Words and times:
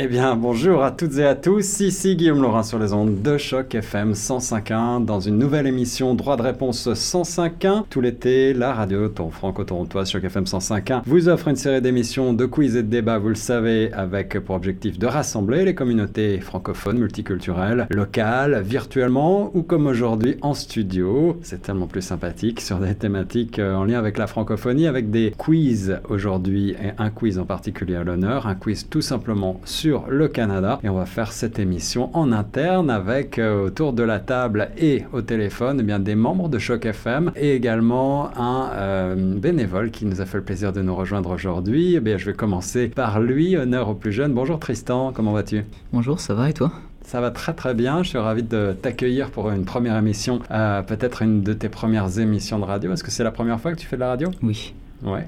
Eh 0.00 0.06
bien, 0.06 0.36
bonjour 0.36 0.84
à 0.84 0.92
toutes 0.92 1.18
et 1.18 1.26
à 1.26 1.34
tous. 1.34 1.80
Ici 1.80 2.14
Guillaume 2.14 2.40
Laurin 2.40 2.62
sur 2.62 2.78
les 2.78 2.92
ondes 2.92 3.20
de 3.20 3.36
Choc 3.36 3.74
FM 3.74 4.12
105.1 4.12 5.04
dans 5.04 5.18
une 5.18 5.38
nouvelle 5.38 5.66
émission 5.66 6.14
Droit 6.14 6.36
de 6.36 6.42
réponse 6.42 6.86
105.1. 6.86 7.82
Tout 7.90 8.00
l'été, 8.00 8.54
la 8.54 8.72
radio 8.72 9.08
ton 9.08 9.30
franco-torontoise 9.30 10.08
Choc 10.08 10.22
FM 10.22 10.44
105.1 10.44 11.02
vous 11.04 11.28
offre 11.28 11.48
une 11.48 11.56
série 11.56 11.82
d'émissions 11.82 12.32
de 12.32 12.46
quiz 12.46 12.76
et 12.76 12.84
de 12.84 12.88
débats, 12.88 13.18
vous 13.18 13.30
le 13.30 13.34
savez, 13.34 13.92
avec 13.92 14.38
pour 14.38 14.54
objectif 14.54 15.00
de 15.00 15.06
rassembler 15.08 15.64
les 15.64 15.74
communautés 15.74 16.38
francophones, 16.38 16.98
multiculturelles, 16.98 17.88
locales, 17.90 18.62
virtuellement 18.62 19.50
ou 19.52 19.64
comme 19.64 19.88
aujourd'hui 19.88 20.36
en 20.42 20.54
studio. 20.54 21.40
C'est 21.42 21.62
tellement 21.62 21.88
plus 21.88 22.02
sympathique 22.02 22.60
sur 22.60 22.78
des 22.78 22.94
thématiques 22.94 23.58
euh, 23.58 23.74
en 23.74 23.82
lien 23.82 23.98
avec 23.98 24.16
la 24.16 24.28
francophonie, 24.28 24.86
avec 24.86 25.10
des 25.10 25.34
quiz 25.36 25.98
aujourd'hui 26.08 26.76
et 26.80 26.92
un 26.98 27.10
quiz 27.10 27.40
en 27.40 27.46
particulier 27.46 27.96
à 27.96 28.04
l'honneur, 28.04 28.46
un 28.46 28.54
quiz 28.54 28.86
tout 28.88 29.02
simplement 29.02 29.60
sur 29.64 29.87
le 30.08 30.28
Canada. 30.28 30.78
Et 30.82 30.88
on 30.88 30.94
va 30.94 31.06
faire 31.06 31.32
cette 31.32 31.58
émission 31.58 32.10
en 32.14 32.32
interne 32.32 32.90
avec 32.90 33.38
euh, 33.38 33.66
autour 33.66 33.92
de 33.92 34.02
la 34.02 34.18
table 34.18 34.70
et 34.78 35.04
au 35.12 35.22
téléphone 35.22 35.78
eh 35.80 35.82
bien, 35.82 35.98
des 35.98 36.14
membres 36.14 36.48
de 36.48 36.58
Choc 36.58 36.86
FM 36.86 37.32
et 37.36 37.54
également 37.54 38.30
un 38.36 38.70
euh, 38.72 39.34
bénévole 39.38 39.90
qui 39.90 40.04
nous 40.06 40.20
a 40.20 40.26
fait 40.26 40.38
le 40.38 40.44
plaisir 40.44 40.72
de 40.72 40.82
nous 40.82 40.94
rejoindre 40.94 41.30
aujourd'hui. 41.30 41.94
Eh 41.96 42.00
bien, 42.00 42.18
je 42.18 42.26
vais 42.26 42.34
commencer 42.34 42.88
par 42.88 43.20
lui, 43.20 43.56
honneur 43.56 43.88
au 43.88 43.94
plus 43.94 44.12
jeune. 44.12 44.34
Bonjour 44.34 44.58
Tristan, 44.58 45.12
comment 45.12 45.32
vas-tu? 45.32 45.64
Bonjour, 45.92 46.20
ça 46.20 46.34
va 46.34 46.50
et 46.50 46.52
toi? 46.52 46.72
Ça 47.02 47.20
va 47.22 47.30
très 47.30 47.54
très 47.54 47.72
bien. 47.72 48.02
Je 48.02 48.10
suis 48.10 48.18
ravi 48.18 48.42
de 48.42 48.76
t'accueillir 48.80 49.30
pour 49.30 49.50
une 49.50 49.64
première 49.64 49.96
émission, 49.96 50.40
euh, 50.50 50.82
peut-être 50.82 51.22
une 51.22 51.42
de 51.42 51.54
tes 51.54 51.70
premières 51.70 52.18
émissions 52.18 52.58
de 52.58 52.64
radio. 52.64 52.92
Est-ce 52.92 53.02
que 53.02 53.10
c'est 53.10 53.24
la 53.24 53.30
première 53.30 53.58
fois 53.60 53.72
que 53.72 53.78
tu 53.78 53.86
fais 53.86 53.96
de 53.96 54.00
la 54.00 54.08
radio? 54.08 54.28
Oui. 54.42 54.74
Ouais. 55.02 55.26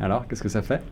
Alors, 0.00 0.26
qu'est-ce 0.26 0.42
que 0.42 0.48
ça 0.48 0.60
fait? 0.60 0.82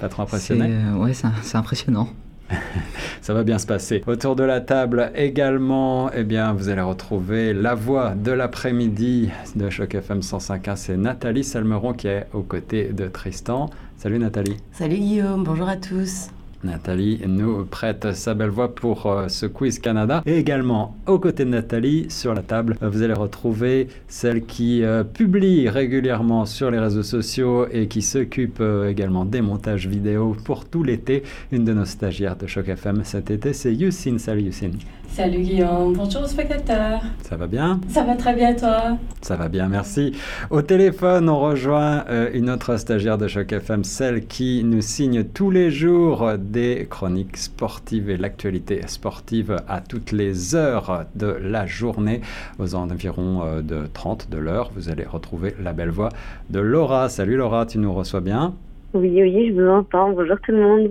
T'as 0.00 0.08
trop 0.08 0.22
impressionné? 0.22 0.70
Ouais, 0.96 1.12
c'est 1.12 1.56
impressionnant. 1.56 2.08
Ça 3.22 3.34
va 3.34 3.44
bien 3.44 3.58
se 3.58 3.66
passer. 3.66 4.02
Autour 4.06 4.36
de 4.36 4.44
la 4.44 4.60
table 4.60 5.12
également, 5.14 6.10
eh 6.12 6.24
bien, 6.24 6.52
vous 6.52 6.68
allez 6.68 6.80
retrouver 6.80 7.52
la 7.52 7.74
voix 7.74 8.14
de 8.14 8.32
l'après-midi 8.32 9.30
de 9.54 9.68
Choc 9.68 9.94
FM 9.94 10.20
105.1. 10.20 10.76
C'est 10.76 10.96
Nathalie 10.96 11.44
Salmeron 11.44 11.92
qui 11.92 12.08
est 12.08 12.26
aux 12.32 12.42
côtés 12.42 12.92
de 12.92 13.06
Tristan. 13.08 13.70
Salut 13.96 14.18
Nathalie. 14.18 14.56
Salut 14.72 14.96
Guillaume, 14.96 15.44
bonjour 15.44 15.68
à 15.68 15.76
tous. 15.76 16.28
Nathalie 16.64 17.20
nous 17.26 17.64
prête 17.64 18.14
sa 18.14 18.34
belle 18.34 18.50
voix 18.50 18.74
pour 18.74 19.06
euh, 19.06 19.28
ce 19.28 19.46
quiz 19.46 19.78
Canada. 19.78 20.22
Et 20.26 20.38
également, 20.38 20.96
aux 21.06 21.18
côtés 21.18 21.44
de 21.44 21.50
Nathalie, 21.50 22.06
sur 22.10 22.34
la 22.34 22.42
table, 22.42 22.76
vous 22.80 23.02
allez 23.02 23.14
retrouver 23.14 23.88
celle 24.08 24.44
qui 24.44 24.82
euh, 24.82 25.04
publie 25.04 25.68
régulièrement 25.68 26.46
sur 26.46 26.70
les 26.70 26.78
réseaux 26.78 27.02
sociaux 27.02 27.66
et 27.70 27.86
qui 27.86 28.02
s'occupe 28.02 28.58
euh, 28.60 28.90
également 28.90 29.24
des 29.24 29.40
montages 29.40 29.86
vidéo 29.86 30.36
pour 30.44 30.64
tout 30.64 30.82
l'été. 30.82 31.22
Une 31.52 31.64
de 31.64 31.72
nos 31.72 31.84
stagiaires 31.84 32.36
de 32.36 32.46
Choc 32.46 32.68
FM 32.68 33.02
cet 33.04 33.30
été, 33.30 33.52
c'est 33.52 33.74
Youssine. 33.74 34.18
Salut 34.18 34.42
Youssine. 34.42 34.78
Salut 35.08 35.40
Guillaume, 35.40 35.94
bonjour 35.94 36.22
aux 36.22 36.26
spectateurs. 36.26 37.00
Ça 37.22 37.36
va 37.36 37.48
bien? 37.48 37.80
Ça 37.88 38.04
va 38.04 38.14
très 38.14 38.34
bien 38.34 38.54
toi? 38.54 38.96
Ça 39.20 39.34
va 39.34 39.48
bien, 39.48 39.66
merci. 39.68 40.12
Au 40.50 40.62
téléphone, 40.62 41.28
on 41.28 41.40
rejoint 41.40 42.04
une 42.32 42.48
autre 42.48 42.76
stagiaire 42.76 43.18
de 43.18 43.26
Choc 43.26 43.52
FM, 43.52 43.82
celle 43.82 44.26
qui 44.26 44.62
nous 44.62 44.80
signe 44.80 45.24
tous 45.24 45.50
les 45.50 45.72
jours 45.72 46.32
des 46.38 46.86
chroniques 46.88 47.36
sportives 47.36 48.10
et 48.10 48.16
l'actualité 48.16 48.80
sportive 48.86 49.56
à 49.68 49.80
toutes 49.80 50.12
les 50.12 50.54
heures 50.54 51.06
de 51.16 51.36
la 51.42 51.66
journée. 51.66 52.20
Aux 52.60 52.76
environs 52.76 53.42
euh, 53.44 53.60
de 53.60 53.86
30 53.92 54.30
de 54.30 54.38
l'heure, 54.38 54.70
vous 54.76 54.88
allez 54.88 55.04
retrouver 55.04 55.54
la 55.60 55.72
belle 55.72 55.90
voix 55.90 56.10
de 56.50 56.60
Laura. 56.60 57.08
Salut 57.08 57.36
Laura, 57.36 57.66
tu 57.66 57.78
nous 57.78 57.92
reçois 57.92 58.20
bien? 58.20 58.54
Oui, 58.94 59.10
oui, 59.20 59.48
je 59.48 59.60
vous 59.60 59.68
entends. 59.68 60.12
Bonjour 60.12 60.36
tout 60.44 60.52
le 60.52 60.62
monde. 60.62 60.88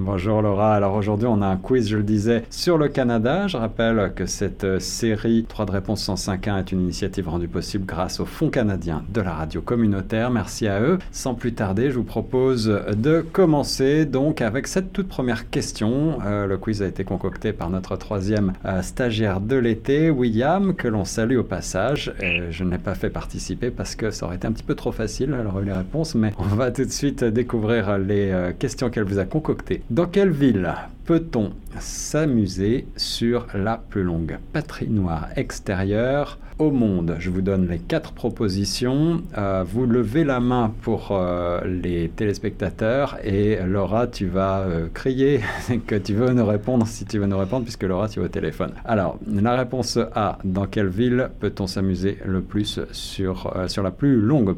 Bonjour 0.00 0.42
Laura, 0.42 0.76
alors 0.76 0.94
aujourd'hui 0.94 1.26
on 1.26 1.42
a 1.42 1.46
un 1.48 1.56
quiz, 1.56 1.88
je 1.88 1.96
le 1.96 2.04
disais, 2.04 2.44
sur 2.50 2.78
le 2.78 2.86
Canada. 2.86 3.48
Je 3.48 3.56
rappelle 3.56 4.12
que 4.14 4.26
cette 4.26 4.62
euh, 4.62 4.78
série 4.78 5.44
3 5.48 5.66
de 5.66 5.72
réponse 5.72 6.08
105.1 6.08 6.60
est 6.60 6.70
une 6.70 6.82
initiative 6.82 7.28
rendue 7.28 7.48
possible 7.48 7.84
grâce 7.84 8.20
au 8.20 8.24
Fonds 8.24 8.48
canadien 8.48 9.02
de 9.12 9.20
la 9.20 9.32
radio 9.32 9.60
communautaire. 9.60 10.30
Merci 10.30 10.68
à 10.68 10.80
eux. 10.80 10.98
Sans 11.10 11.34
plus 11.34 11.52
tarder, 11.52 11.90
je 11.90 11.96
vous 11.96 12.04
propose 12.04 12.66
de 12.96 13.26
commencer 13.32 14.06
donc 14.06 14.40
avec 14.40 14.68
cette 14.68 14.92
toute 14.92 15.08
première 15.08 15.50
question. 15.50 16.18
Euh, 16.24 16.46
le 16.46 16.58
quiz 16.58 16.80
a 16.80 16.86
été 16.86 17.02
concocté 17.02 17.52
par 17.52 17.68
notre 17.68 17.96
troisième 17.96 18.52
euh, 18.66 18.82
stagiaire 18.82 19.40
de 19.40 19.56
l'été, 19.56 20.10
William, 20.10 20.74
que 20.74 20.86
l'on 20.86 21.04
salue 21.04 21.38
au 21.38 21.44
passage. 21.44 22.14
je 22.50 22.62
ne 22.62 22.76
pas 22.76 22.94
fait 22.94 23.10
participer 23.10 23.72
parce 23.72 23.96
que 23.96 24.12
ça 24.12 24.26
aurait 24.26 24.36
été 24.36 24.46
un 24.46 24.52
petit 24.52 24.62
peu 24.62 24.76
trop 24.76 24.92
facile, 24.92 25.36
elle 25.36 25.64
les 25.64 25.72
réponses, 25.72 26.14
mais 26.14 26.32
on 26.38 26.54
va 26.54 26.70
tout 26.70 26.84
de 26.84 26.90
suite 26.92 27.24
découvrir 27.24 27.98
les 27.98 28.52
questions 28.60 28.90
qu'elle 28.90 29.02
vous 29.02 29.18
a 29.18 29.24
concoctées. 29.24 29.82
Dans 29.90 30.04
quelle 30.04 30.32
ville 30.32 30.70
peut-on 31.06 31.52
s'amuser 31.78 32.86
sur 32.98 33.46
la 33.54 33.78
plus 33.78 34.02
longue 34.02 34.36
patinoire 34.52 35.28
extérieure 35.34 36.38
au 36.58 36.70
monde? 36.70 37.16
Je 37.18 37.30
vous 37.30 37.40
donne 37.40 37.66
les 37.68 37.78
quatre 37.78 38.12
propositions. 38.12 39.22
Euh, 39.38 39.64
vous 39.66 39.86
levez 39.86 40.24
la 40.24 40.40
main 40.40 40.74
pour 40.82 41.12
euh, 41.12 41.62
les 41.64 42.10
téléspectateurs 42.10 43.16
et 43.24 43.60
Laura, 43.64 44.06
tu 44.06 44.26
vas 44.26 44.58
euh, 44.58 44.88
crier 44.92 45.40
que 45.86 45.94
tu 45.94 46.12
veux 46.12 46.34
nous 46.34 46.44
répondre 46.44 46.86
si 46.86 47.06
tu 47.06 47.18
veux 47.18 47.26
nous 47.26 47.38
répondre 47.38 47.62
puisque 47.62 47.84
Laura, 47.84 48.10
tu 48.10 48.20
es 48.20 48.22
au 48.22 48.28
téléphone. 48.28 48.72
Alors, 48.84 49.18
la 49.26 49.56
réponse 49.56 49.98
A, 50.14 50.36
dans 50.44 50.66
quelle 50.66 50.88
ville 50.88 51.30
peut-on 51.40 51.66
s'amuser 51.66 52.18
le 52.26 52.42
plus 52.42 52.78
sur, 52.92 53.54
la 53.54 53.90
plus 53.90 54.20
longue 54.20 54.54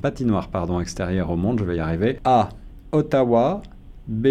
patinoire 0.00 0.46
pardon, 0.50 0.78
extérieure 0.78 1.30
au 1.30 1.36
monde? 1.36 1.58
Je 1.58 1.64
vais 1.64 1.78
y 1.78 1.80
arriver. 1.80 2.20
A, 2.24 2.50
Ottawa. 2.92 3.60
B, 4.08 4.26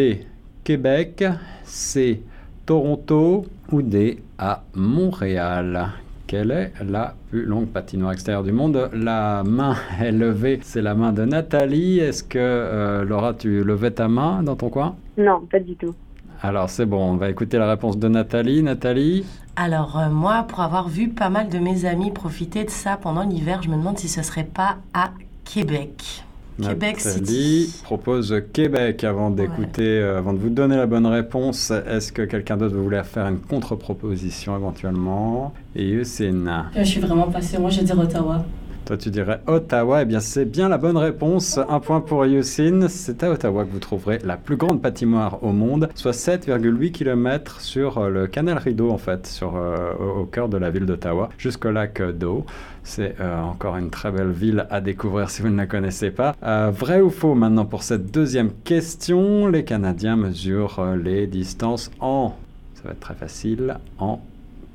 Québec, 0.67 1.23
C, 1.63 2.22
Toronto 2.66 3.45
ou 3.72 3.81
D, 3.81 4.22
à 4.38 4.63
Montréal. 4.75 5.91
Quelle 6.28 6.51
est 6.51 6.73
la 6.85 7.16
plus 7.29 7.45
longue 7.45 7.67
patinoire 7.67 8.11
extérieure 8.11 8.44
du 8.44 8.51
monde? 8.51 8.89
La 8.91 9.44
main 9.45 9.77
est 10.01 10.11
levée, 10.11 10.59
c'est 10.63 10.81
la 10.81 10.94
main 10.94 11.13
de 11.13 11.23
Nathalie. 11.23 12.00
Est-ce 12.00 12.22
que 12.22 12.38
euh, 12.38 13.06
Laura, 13.06 13.33
tu 13.33 13.63
levais 13.63 13.91
ta 13.91 14.09
main 14.09 14.44
dans 14.44 14.57
ton 14.57 14.67
coin? 14.67 14.97
Non, 15.17 15.39
pas 15.50 15.61
du 15.61 15.77
tout. 15.77 15.95
Alors 16.41 16.69
c'est 16.69 16.85
bon, 16.85 17.11
on 17.11 17.16
va 17.16 17.29
écouter 17.29 17.57
la 17.57 17.69
réponse 17.69 17.97
de 17.97 18.09
Nathalie. 18.09 18.61
Nathalie? 18.61 19.25
Alors 19.56 19.97
euh, 19.97 20.09
moi, 20.09 20.44
pour 20.50 20.59
avoir 20.59 20.89
vu 20.89 21.07
pas 21.07 21.29
mal 21.29 21.47
de 21.47 21.59
mes 21.59 21.85
amis 21.85 22.11
profiter 22.11 22.66
de 22.66 22.69
ça 22.72 22.97
pendant 22.97 23.23
l'hiver, 23.23 23.61
je 23.63 23.69
me 23.69 23.77
demande 23.77 24.00
si 24.00 24.09
ce 24.09 24.22
serait 24.22 24.44
pas 24.44 24.79
à 24.94 25.11
Québec. 25.45 26.25
Québec 26.62 27.00
City 27.00 27.81
propose 27.84 28.41
Québec 28.51 29.03
avant 29.03 29.29
d'écouter, 29.29 30.00
euh, 30.00 30.18
avant 30.18 30.34
de 30.34 30.40
vous 30.40 30.50
donner 30.50 30.75
la 30.75 30.88
bonne 30.88 31.06
réponse. 31.06 31.72
Est-ce 31.72 32.12
que 32.12 32.23
quelqu'un 32.23 32.57
d'autre 32.57 32.75
voulait 32.75 33.03
faire 33.03 33.28
une 33.28 33.40
contre-proposition 33.40 34.56
éventuellement? 34.57 35.53
Et 35.75 35.85
Yusin 35.85 36.66
Je 36.75 36.84
suis 36.84 37.00
vraiment 37.00 37.29
passé. 37.29 37.57
Moi, 37.57 37.69
je 37.69 37.81
dire 37.81 37.97
Ottawa. 38.00 38.44
Toi, 38.88 38.96
tu 38.96 39.09
dirais 39.09 39.42
Ottawa. 39.48 40.03
Eh 40.03 40.06
bien, 40.06 40.22
c'est 40.22 40.46
bien 40.46 40.70
la 40.70 40.78
bonne 40.78 40.96
réponse. 40.96 41.59
Un 41.68 41.81
point 41.81 42.00
pour 42.00 42.25
Yusin. 42.25 42.88
C'est 42.88 43.22
à 43.22 43.30
Ottawa 43.30 43.66
que 43.66 43.69
vous 43.69 43.80
trouverez 43.80 44.19
la 44.24 44.38
plus 44.38 44.56
grande 44.56 44.81
patinoire 44.81 45.44
au 45.44 45.51
monde, 45.51 45.89
soit 45.94 46.13
7,8 46.13 46.92
km 46.92 47.60
sur 47.60 47.98
euh, 47.98 48.10
le 48.10 48.28
canal 48.28 48.57
Rideau, 48.57 48.89
en 48.89 48.98
fait, 48.98 49.42
euh, 49.44 49.94
au 50.22 50.24
cœur 50.24 50.48
de 50.48 50.56
la 50.56 50.69
ville 50.69 50.86
d'Ottawa, 50.86 51.28
jusqu'au 51.38 51.72
lac 51.72 52.01
d'eau. 52.01 52.45
C'est 52.84 53.16
euh, 53.19 53.42
encore 53.42 53.75
une 53.75 53.89
très 53.89 54.10
belle 54.10 54.31
ville 54.31 54.66
à 54.69 54.80
découvrir 54.80 55.30
si 55.30 55.42
vous 55.42 55.50
ne 55.50 55.57
la 55.57 55.68
connaissez 55.68 56.10
pas. 56.10 56.33
Vrai 56.72 57.01
ou 57.01 57.10
faux 57.10 57.36
maintenant 57.36 57.66
pour 57.66 57.83
cette 57.83 58.10
deuxième 58.10 58.54
question 58.63 59.48
Les 59.48 59.66
Canadiens 59.66 60.16
mesurent 60.16 60.95
les 60.95 61.28
distances 61.28 61.92
en, 62.00 62.38
ça 62.75 62.83
va 62.86 62.92
être 62.92 63.01
très 63.01 63.16
facile, 63.16 63.80
en 64.00 64.22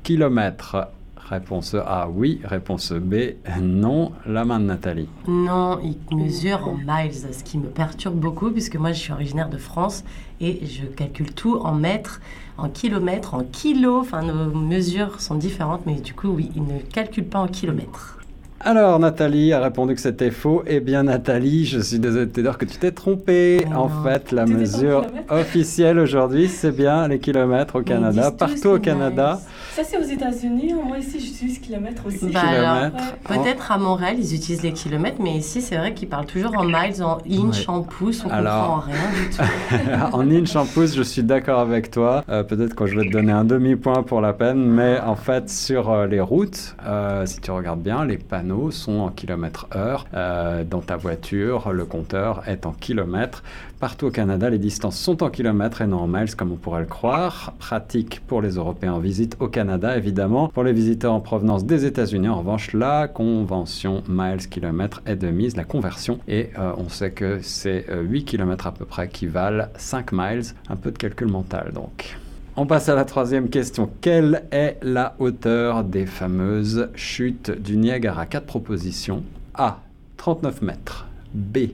kilomètres. 0.03 0.87
Réponse 1.29 1.75
A, 1.75 2.09
oui. 2.09 2.41
Réponse 2.43 2.91
B, 2.91 3.35
non. 3.61 4.11
La 4.25 4.45
main 4.45 4.59
de 4.59 4.65
Nathalie. 4.65 5.07
Non, 5.27 5.79
il 5.83 6.15
mesure 6.15 6.67
en 6.67 6.75
miles, 6.75 7.13
ce 7.13 7.43
qui 7.43 7.57
me 7.57 7.67
perturbe 7.67 8.15
beaucoup 8.15 8.51
puisque 8.51 8.75
moi 8.75 8.91
je 8.91 8.99
suis 8.99 9.13
originaire 9.13 9.49
de 9.49 9.57
France 9.57 10.03
et 10.41 10.65
je 10.65 10.85
calcule 10.85 11.33
tout 11.33 11.57
en 11.57 11.73
mètres, 11.73 12.21
en 12.57 12.69
kilomètres, 12.69 13.33
en 13.33 13.43
kilos. 13.43 14.01
Enfin, 14.01 14.21
nos 14.21 14.51
mesures 14.53 15.21
sont 15.21 15.35
différentes, 15.35 15.85
mais 15.85 15.95
du 15.95 16.13
coup, 16.13 16.29
oui, 16.29 16.51
il 16.55 16.63
ne 16.63 16.79
calcule 16.79 17.25
pas 17.25 17.39
en 17.39 17.47
kilomètres. 17.47 18.19
Alors, 18.65 18.97
Nathalie 18.97 19.51
a 19.51 19.59
répondu 19.59 19.93
que 19.93 19.99
c'était 19.99 20.31
faux. 20.31 20.63
Eh 20.65 20.79
bien, 20.79 21.03
Nathalie, 21.03 21.65
je 21.65 21.79
suis 21.79 21.99
désolé 21.99 22.27
de 22.27 22.31
te 22.31 22.39
dire 22.39 22.57
que 22.57 22.63
tu 22.63 22.77
t'es 22.77 22.91
trompée. 22.91 23.65
Mais 23.67 23.75
En 23.75 23.89
non. 23.89 24.03
fait, 24.05 24.31
la 24.31 24.45
mesure 24.45 25.05
officielle 25.29 25.99
aujourd'hui, 25.99 26.47
c'est 26.47 26.71
bien 26.71 27.09
les 27.09 27.19
kilomètres 27.19 27.79
au 27.79 27.81
Canada, 27.81 28.31
partout 28.31 28.69
au 28.69 28.79
Canada. 28.79 29.41
Ça, 29.73 29.83
c'est 29.83 29.97
aux 29.97 30.03
États-Unis. 30.03 30.71
hein. 30.71 30.77
Moi, 30.87 30.99
ici, 30.99 31.19
j'utilise 31.19 31.59
kilomètres 31.59 32.03
aussi. 32.05 32.29
Bah 32.31 32.39
alors, 32.47 32.75
kilomètres. 32.91 33.13
Peut-être 33.27 33.71
à 33.73 33.77
Montréal, 33.77 34.15
ils 34.17 34.33
utilisent 34.33 34.63
les 34.63 34.71
kilomètres, 34.71 35.17
mais 35.19 35.35
ici, 35.35 35.61
c'est 35.61 35.75
vrai 35.75 35.93
qu'ils 35.93 36.07
parlent 36.07 36.25
toujours 36.27 36.57
en 36.57 36.63
miles, 36.63 37.03
en 37.03 37.17
inch, 37.29 37.59
Ouais. 37.67 37.69
en 37.69 37.81
pouces. 37.81 38.23
On 38.25 38.29
Alors- 38.29 38.61
comprend 38.67 38.79
rien 38.79 38.95
du 39.19 39.29
tout. 39.35 40.15
en 40.15 40.31
inch 40.31 40.55
en 40.55 40.65
pouce, 40.65 40.95
je 40.95 41.03
suis 41.03 41.23
d'accord 41.23 41.59
avec 41.59 41.91
toi. 41.91 42.23
Euh, 42.29 42.43
Peut-être 42.43 42.75
que 42.75 42.85
je 42.85 42.97
vais 42.97 43.07
te 43.07 43.11
donner 43.11 43.31
un 43.33 43.43
demi-point 43.43 44.03
pour 44.03 44.21
la 44.21 44.31
peine, 44.31 44.63
mais 44.63 44.99
en 45.01 45.15
fait, 45.15 45.49
sur 45.49 45.89
euh, 45.91 46.07
les 46.07 46.21
routes, 46.21 46.75
euh, 46.87 47.25
si 47.25 47.41
tu 47.41 47.51
regardes 47.51 47.81
bien, 47.81 48.05
les 48.05 48.17
panneaux 48.17 48.52
sont 48.71 48.99
en 48.99 49.09
kilomètres 49.09 49.67
heure. 49.75 50.05
Euh, 50.13 50.63
dans 50.63 50.81
ta 50.81 50.95
voiture, 50.97 51.71
le 51.71 51.85
compteur 51.85 52.43
est 52.47 52.65
en 52.65 52.71
kilomètres. 52.71 53.43
Partout 53.79 54.07
au 54.07 54.11
Canada, 54.11 54.49
les 54.49 54.59
distances 54.59 54.97
sont 54.97 55.23
en 55.23 55.29
kilomètres 55.29 55.81
et 55.81 55.87
non 55.87 55.99
en 55.99 56.07
miles, 56.07 56.35
comme 56.35 56.51
on 56.51 56.55
pourrait 56.55 56.81
le 56.81 56.87
croire. 56.87 57.53
Pratique 57.59 58.21
pour 58.27 58.41
les 58.41 58.55
Européens 58.55 58.93
en 58.93 58.99
visite 58.99 59.35
au 59.39 59.47
Canada, 59.47 59.97
évidemment. 59.97 60.47
Pour 60.47 60.63
les 60.63 60.73
visiteurs 60.73 61.13
en 61.13 61.19
provenance 61.19 61.65
des 61.65 61.85
États-Unis, 61.85 62.29
en 62.29 62.39
revanche, 62.39 62.73
la 62.73 63.07
convention 63.07 64.03
miles 64.07 64.47
kilomètres 64.49 65.01
est 65.05 65.17
de 65.17 65.29
mise, 65.29 65.57
la 65.57 65.65
conversion. 65.65 66.19
Et 66.27 66.49
euh, 66.57 66.73
on 66.77 66.89
sait 66.89 67.11
que 67.11 67.39
c'est 67.41 67.85
euh, 67.89 68.01
8 68.01 68.25
km 68.25 68.67
à 68.67 68.71
peu 68.71 68.85
près 68.85 69.09
qui 69.09 69.27
valent 69.27 69.67
5 69.75 70.11
miles. 70.13 70.43
Un 70.69 70.75
peu 70.75 70.91
de 70.91 70.97
calcul 70.97 71.27
mental 71.27 71.71
donc. 71.73 72.15
On 72.55 72.67
passe 72.67 72.87
à 72.87 72.93
la 72.93 73.03
troisième 73.03 73.49
question. 73.49 73.89
Quelle 73.99 74.43
est 74.51 74.77
la 74.83 75.15
hauteur 75.17 75.83
des 75.83 76.05
fameuses 76.05 76.87
chutes 76.93 77.49
du 77.49 77.77
Niagara? 77.77 78.27
Quatre 78.27 78.45
propositions. 78.45 79.23
A. 79.55 79.79
39 80.17 80.61
mètres. 80.61 81.07
B. 81.33 81.69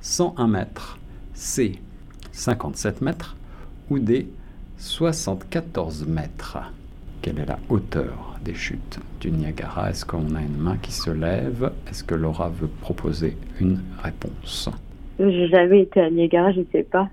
101 0.00 0.46
mètres. 0.46 0.98
C. 1.34 1.80
57 2.30 3.00
mètres. 3.00 3.36
Ou 3.90 3.98
D. 3.98 4.28
74 4.78 6.06
mètres. 6.06 6.58
Quelle 7.22 7.40
est 7.40 7.46
la 7.46 7.58
hauteur 7.68 8.38
des 8.44 8.54
chutes 8.54 9.00
du 9.20 9.32
Niagara? 9.32 9.90
Est-ce 9.90 10.06
qu'on 10.06 10.36
a 10.36 10.40
une 10.40 10.58
main 10.58 10.76
qui 10.80 10.92
se 10.92 11.10
lève? 11.10 11.72
Est-ce 11.88 12.04
que 12.04 12.14
Laura 12.14 12.50
veut 12.50 12.70
proposer 12.80 13.36
une 13.60 13.80
réponse? 14.00 14.70
J'ai 15.18 15.48
jamais 15.48 15.80
été 15.82 16.00
à 16.00 16.08
Niagara, 16.08 16.52
je 16.52 16.60
sais 16.70 16.84
pas. 16.84 17.08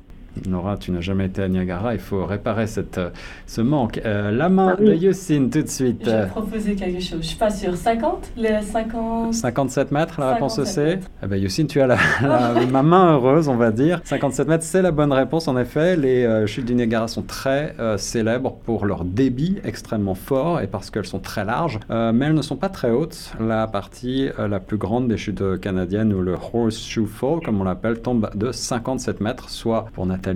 Laura, 0.49 0.77
tu 0.77 0.91
n'as 0.91 1.01
jamais 1.01 1.25
été 1.25 1.41
à 1.43 1.47
Niagara, 1.47 1.93
il 1.93 1.99
faut 1.99 2.25
réparer 2.25 2.67
cette, 2.67 2.97
euh, 2.97 3.09
ce 3.45 3.61
manque. 3.61 3.99
Euh, 4.05 4.31
la 4.31 4.49
main 4.49 4.73
Ah 4.73 4.77
oui. 4.79 4.87
de 4.89 4.93
Yusin 4.95 5.49
tout 5.51 5.61
de 5.61 5.67
suite. 5.67 6.01
Je 6.05 6.09
vais 6.09 6.27
proposer 6.27 6.75
quelque 6.75 6.99
chose. 7.01 7.19
Je 7.21 7.27
suis 7.27 7.37
pas 7.37 7.49
sûre. 7.49 7.75
50 7.75 8.31
Les 8.37 8.61
50 8.61 9.33
57 9.33 9.91
mètres, 9.91 10.19
la 10.19 10.33
réponse 10.33 10.55
57 10.55 11.01
c'est 11.01 11.07
eh 11.23 11.27
ben, 11.27 11.35
Yusin, 11.37 11.65
tu 11.65 11.81
as 11.81 11.87
la, 11.87 11.97
la- 12.21 12.65
ma 12.65 12.83
main 12.83 13.13
heureuse, 13.13 13.47
on 13.47 13.55
va 13.55 13.71
dire. 13.71 14.01
57 14.03 14.47
mètres, 14.47 14.63
c'est 14.63 14.81
la 14.81 14.91
bonne 14.91 15.11
réponse. 15.13 15.47
En 15.47 15.57
effet, 15.57 15.95
les 15.95 16.25
euh, 16.25 16.45
chutes 16.47 16.65
du 16.65 16.75
Niagara 16.75 17.07
sont 17.07 17.21
très 17.23 17.75
euh, 17.79 17.97
célèbres 17.97 18.57
pour 18.65 18.85
leur 18.85 19.03
débit 19.05 19.57
extrêmement 19.63 20.15
fort 20.15 20.61
et 20.61 20.67
parce 20.67 20.89
qu'elles 20.89 21.05
sont 21.05 21.19
très 21.19 21.45
larges, 21.45 21.79
mais 21.89 22.25
elles 22.25 22.33
ne 22.33 22.41
sont 22.41 22.55
pas 22.55 22.69
très 22.69 22.91
hautes. 22.91 23.31
La 23.39 23.67
partie 23.67 24.29
la 24.37 24.59
plus 24.59 24.77
grande 24.77 25.07
des 25.07 25.17
chutes 25.17 25.59
canadiennes, 25.59 26.13
ou 26.13 26.21
le 26.21 26.33
Horseshoe 26.53 27.05
Fall, 27.07 27.39
comme 27.43 27.61
on 27.61 27.63
l'appelle, 27.63 28.01
tombe 28.01 28.29
de 28.35 28.51
57 28.51 29.21
mètres, 29.21 29.49
soit 29.49 29.85
pour 29.93 30.05
Nathalie 30.05 30.26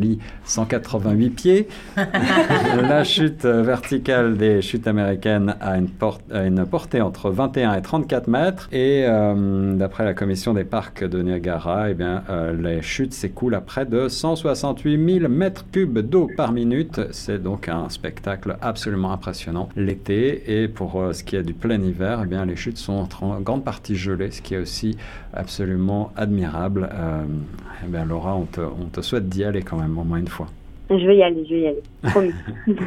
188 0.45 1.29
pieds. 1.29 1.67
la 2.81 3.03
chute 3.03 3.45
euh, 3.45 3.61
verticale 3.63 4.37
des 4.37 4.61
chutes 4.61 4.87
américaines 4.87 5.55
a 5.61 5.77
une, 5.77 5.89
porte- 5.89 6.23
a 6.31 6.45
une 6.45 6.65
portée 6.65 7.01
entre 7.01 7.29
21 7.29 7.73
et 7.75 7.81
34 7.81 8.27
mètres. 8.27 8.69
Et 8.71 9.05
euh, 9.07 9.75
d'après 9.75 10.05
la 10.05 10.13
commission 10.13 10.53
des 10.53 10.63
parcs 10.63 11.03
de 11.03 11.21
Niagara, 11.21 11.89
eh 11.89 11.93
bien, 11.93 12.23
euh, 12.29 12.53
les 12.53 12.81
chutes 12.81 13.13
s'écoulent 13.13 13.55
à 13.55 13.61
près 13.61 13.85
de 13.85 14.07
168 14.07 15.19
000 15.19 15.29
mètres 15.31 15.65
cubes 15.71 15.99
d'eau 15.99 16.29
par 16.35 16.51
minute. 16.51 17.01
C'est 17.11 17.41
donc 17.41 17.69
un 17.69 17.89
spectacle 17.89 18.57
absolument 18.61 19.11
impressionnant 19.11 19.69
l'été. 19.75 20.61
Et 20.61 20.67
pour 20.67 21.01
euh, 21.01 21.13
ce 21.13 21.23
qui 21.23 21.35
est 21.35 21.43
du 21.43 21.53
plein 21.53 21.81
hiver, 21.81 22.21
eh 22.23 22.27
bien, 22.27 22.45
les 22.45 22.55
chutes 22.55 22.77
sont 22.77 23.07
en 23.21 23.39
grande 23.39 23.63
partie 23.63 23.95
gelées, 23.95 24.31
ce 24.31 24.41
qui 24.41 24.55
est 24.55 24.59
aussi 24.59 24.97
absolument 25.33 26.11
admirable. 26.17 26.89
Eh 27.83 27.87
bien, 27.87 28.05
Laura, 28.05 28.35
on 28.35 28.45
te, 28.45 28.61
on 28.61 28.85
te 28.85 29.01
souhaite 29.01 29.27
d'y 29.27 29.43
aller 29.43 29.61
quand 29.63 29.77
même, 29.77 29.80
au 29.85 30.03
moins 30.03 30.19
une 30.19 30.27
fois. 30.27 30.47
Je 30.89 31.07
vais 31.07 31.17
y 31.17 31.23
aller, 31.23 31.45
je 31.45 31.55
vais 31.55 31.61
y 31.61 31.67
aller. 31.67 31.83
Promis. 32.01 32.33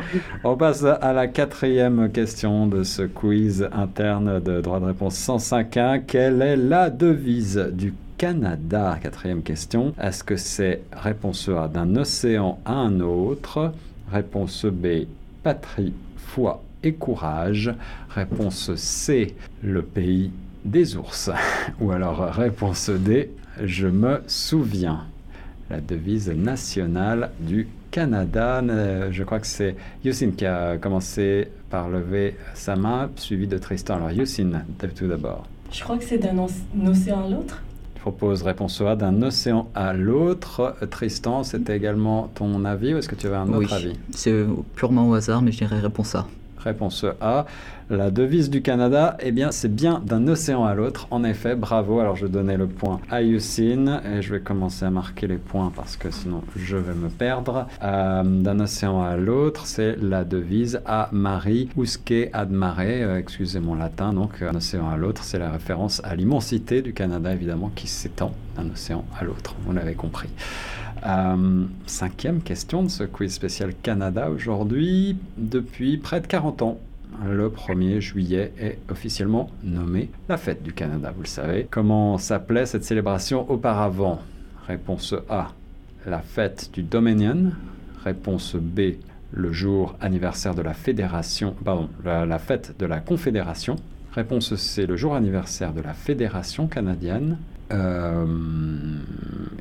On 0.45 0.57
passe 0.57 0.85
à 0.85 1.13
la 1.15 1.27
quatrième 1.27 2.11
question 2.13 2.67
de 2.67 2.83
ce 2.83 3.03
quiz 3.03 3.67
interne 3.73 4.41
de 4.41 4.61
droit 4.61 4.79
de 4.79 4.85
réponse 4.85 5.17
105.1. 5.17 6.03
Quelle 6.07 6.43
est 6.43 6.57
la 6.57 6.91
devise 6.91 7.71
du 7.73 7.95
Canada? 8.19 8.99
Quatrième 9.03 9.43
question. 9.43 9.95
Est-ce 9.99 10.23
que 10.23 10.37
c'est 10.37 10.83
réponse 10.93 11.49
A 11.49 11.67
d'un 11.69 11.97
océan 11.97 12.59
à 12.67 12.75
un 12.75 13.01
autre? 13.01 13.73
Réponse 14.13 14.67
B 14.67 15.07
patrie, 15.43 15.95
foi 16.19 16.63
et 16.83 16.93
courage. 16.93 17.73
Réponse 18.11 18.75
C 18.75 19.35
le 19.63 19.81
pays 19.81 20.31
des 20.63 20.97
ours. 20.97 21.31
Ou 21.81 21.91
alors 21.91 22.19
réponse 22.19 22.91
D 22.91 23.31
je 23.63 23.87
me 23.87 24.21
souviens 24.27 25.05
la 25.75 25.81
devise 25.81 26.31
nationale 26.31 27.31
du 27.41 27.67
Canada. 27.91 28.61
Euh, 28.63 29.09
Je 29.11 29.23
crois 29.25 29.41
que 29.41 29.47
c'est 29.47 29.75
Yusin 30.05 30.31
qui 30.37 30.47
a 30.47 30.77
commencé 30.79 31.49
par 31.71 31.89
lever 31.89 32.37
sa 32.55 32.77
main, 32.77 33.11
suivi 33.17 33.47
de 33.47 33.59
Tristan. 33.59 33.97
Alors 33.97 34.11
Yusin, 34.13 34.63
tout 34.97 35.09
d'abord. 35.09 35.45
Je 35.73 35.83
crois 35.83 35.99
que 35.99 36.05
c'est 36.05 36.19
d'un 36.19 36.39
oc- 36.39 36.51
un 36.81 36.87
océan 36.87 37.25
à 37.25 37.29
l'autre. 37.29 37.61
Je 37.97 38.01
propose 38.01 38.43
réponse 38.43 38.81
A 38.83 38.95
d'un 38.97 39.23
océan 39.23 39.69
à 39.75 39.93
l'autre. 39.95 40.77
Euh, 40.83 40.87
Tristan, 40.87 41.43
c'était 41.43 41.77
également 41.77 42.31
ton 42.35 42.65
avis 42.65 42.95
ou 42.95 42.99
est-ce 42.99 43.09
que 43.09 43.15
tu 43.17 43.27
avais 43.27 43.37
un 43.37 43.49
autre 43.49 43.59
Oui, 43.59 43.67
avis? 43.73 43.93
c'est 44.11 44.45
purement 44.77 45.09
au 45.09 45.15
hasard, 45.15 45.43
mais 45.43 45.51
je 45.53 45.59
dirais 45.59 45.81
réponse 45.81 46.15
A. 46.15 46.27
Réponse 46.65 47.05
A. 47.21 47.47
La 47.91 48.11
devise 48.11 48.49
du 48.49 48.63
Canada, 48.63 49.19
eh 49.21 49.31
bien, 49.31 49.53
c'est 49.53 49.73
bien 49.73 50.01
d'un 50.05 50.27
océan 50.27 50.65
à 50.65 50.75
l'autre. 50.75 51.07
En 51.11 51.23
effet, 51.23 51.55
bravo. 51.55 52.01
Alors, 52.01 52.17
je 52.17 52.27
donnais 52.27 52.57
le 52.57 52.67
point 52.67 52.99
à 53.11 53.21
Yusin 53.21 54.01
et 54.11 54.23
je 54.23 54.33
vais 54.33 54.41
commencer 54.41 54.87
à 54.87 54.91
marquer 54.91 55.27
les 55.27 55.37
points 55.37 55.71
parce 55.77 55.99
que 55.99 56.11
sinon, 56.11 56.43
je 56.57 56.79
vais 56.79 56.95
me 56.95 57.11
perdre. 57.11 57.67
Euh, 57.83 58.23
d'un 58.25 58.61
océan 58.61 59.03
à 59.03 59.17
l'autre, 59.17 59.67
c'est 59.67 59.97
la 60.01 60.25
devise 60.25 60.81
à 60.87 61.11
Marie 61.13 61.69
usque 61.77 62.15
ad 62.33 62.51
mare. 62.51 62.81
Euh, 62.81 63.19
excusez 63.19 63.61
mon 63.61 63.75
latin. 63.75 64.15
Donc, 64.15 64.41
d'un 64.41 64.55
océan 64.55 64.89
à 64.89 64.97
l'autre, 64.97 65.23
c'est 65.23 65.39
la 65.39 65.51
référence 65.51 66.01
à 66.05 66.17
l'immensité 66.17 66.81
du 66.81 66.95
Canada, 66.95 67.33
évidemment, 67.35 67.71
qui 67.75 67.87
s'étend 67.87 68.33
d'un 68.57 68.71
océan 68.71 69.05
à 69.21 69.25
l'autre. 69.25 69.55
Vous 69.67 69.75
l'avez 69.75 69.95
compris. 69.95 70.31
Euh, 71.07 71.65
cinquième 71.85 72.41
question 72.41 72.83
de 72.83 72.89
ce 72.89 73.05
quiz 73.05 73.33
spécial 73.33 73.75
Canada 73.83 74.31
aujourd'hui. 74.31 75.17
Depuis 75.37 75.99
près 75.99 76.21
de 76.21 76.27
40 76.27 76.63
ans, 76.63 76.79
le 77.27 77.51
1er 77.51 78.01
juillet 78.01 78.53
est 78.59 78.79
officiellement 78.91 79.51
nommé 79.63 80.11
la 80.29 80.39
fête 80.39 80.63
du 80.63 80.73
Canada, 80.73 81.13
vous 81.15 81.23
le 81.23 81.29
savez. 81.29 81.67
Comment 81.71 82.17
s'appelait 82.17 82.67
cette 82.67 82.85
célébration 82.85 83.49
auparavant? 83.51 84.21
Réponse 84.67 85.15
A, 85.29 85.53
la 86.07 86.21
fête 86.21 86.71
du 86.73 86.83
Dominion. 86.83 87.53
Réponse 88.03 88.57
B, 88.57 88.95
le 89.31 89.53
jour 89.53 89.97
anniversaire 90.01 90.55
de 90.55 90.63
la 90.63 90.75
Fédération, 90.75 91.55
pardon, 91.65 91.91
la, 92.03 92.25
la 92.25 92.39
fête 92.39 92.75
de 92.79 92.87
la 92.87 93.01
Confédération. 93.01 93.77
Réponse 94.13 94.55
C, 94.57 94.87
le 94.87 94.97
jour 94.97 95.15
anniversaire 95.15 95.75
de 95.75 95.83
la 95.83 95.93
Fédération 95.93 96.67
canadienne. 96.67 97.37
Euh, 97.75 98.25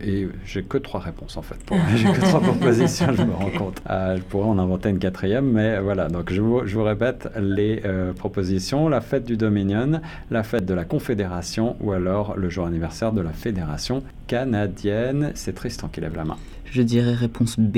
et 0.06 0.28
j'ai 0.46 0.64
que 0.64 0.78
trois 0.78 1.00
réponses 1.00 1.38
en 1.38 1.42
fait. 1.42 1.56
Pour- 1.66 1.78
J'ai 1.96 2.12
que 2.12 2.20
trois 2.20 2.42
propositions, 2.42 3.08
je 3.14 3.24
me 3.24 3.34
rends 3.34 3.50
compte. 3.58 3.82
Euh, 3.90 4.18
je 4.18 4.22
pourrais 4.24 4.48
en 4.48 4.60
inventer 4.60 4.90
une 4.90 5.00
quatrième, 5.00 5.50
mais 5.52 5.80
voilà. 5.80 6.08
Donc 6.10 6.32
je 6.32 6.42
vous, 6.42 6.62
je 6.66 6.76
vous 6.78 6.84
répète 6.84 7.30
les 7.40 7.82
euh, 7.86 8.14
propositions 8.14 8.90
la 8.90 9.02
fête 9.02 9.26
du 9.26 9.38
Dominion, 9.38 10.02
la 10.30 10.44
fête 10.44 10.66
de 10.66 10.74
la 10.74 10.84
Confédération 10.86 11.76
ou 11.80 11.92
alors 11.94 12.36
le 12.38 12.50
jour 12.50 12.66
anniversaire 12.66 13.12
de 13.14 13.22
la 13.22 13.32
Fédération 13.32 14.04
canadienne. 14.28 15.32
C'est 15.36 15.54
Tristan 15.56 15.88
qui 15.88 16.02
lève 16.02 16.16
la 16.16 16.26
main. 16.26 16.38
Je 16.66 16.82
dirais 16.82 17.14
réponse 17.14 17.60
B. 17.60 17.78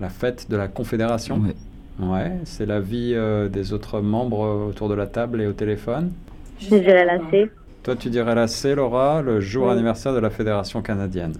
La 0.00 0.10
fête 0.10 0.50
de 0.50 0.56
la 0.56 0.68
Confédération? 0.68 1.38
Ouais. 1.40 1.54
Ouais, 2.06 2.32
c'est 2.44 2.66
l'avis 2.66 3.14
euh, 3.14 3.48
des 3.48 3.72
autres 3.72 4.00
membres 4.02 4.66
autour 4.68 4.90
de 4.90 4.94
la 4.94 5.06
table 5.06 5.40
et 5.40 5.46
au 5.46 5.52
téléphone? 5.54 6.12
Je 6.60 6.68
dirais 6.76 7.06
la 7.06 7.18
C. 7.30 7.50
Toi, 7.86 7.94
tu 7.94 8.10
dirais 8.10 8.34
la 8.34 8.48
C, 8.48 8.74
Laura, 8.74 9.22
le 9.22 9.38
jour 9.38 9.66
Oui. 9.68 9.72
anniversaire 9.72 10.12
de 10.12 10.18
la 10.18 10.28
Fédération 10.28 10.82
canadienne. 10.82 11.34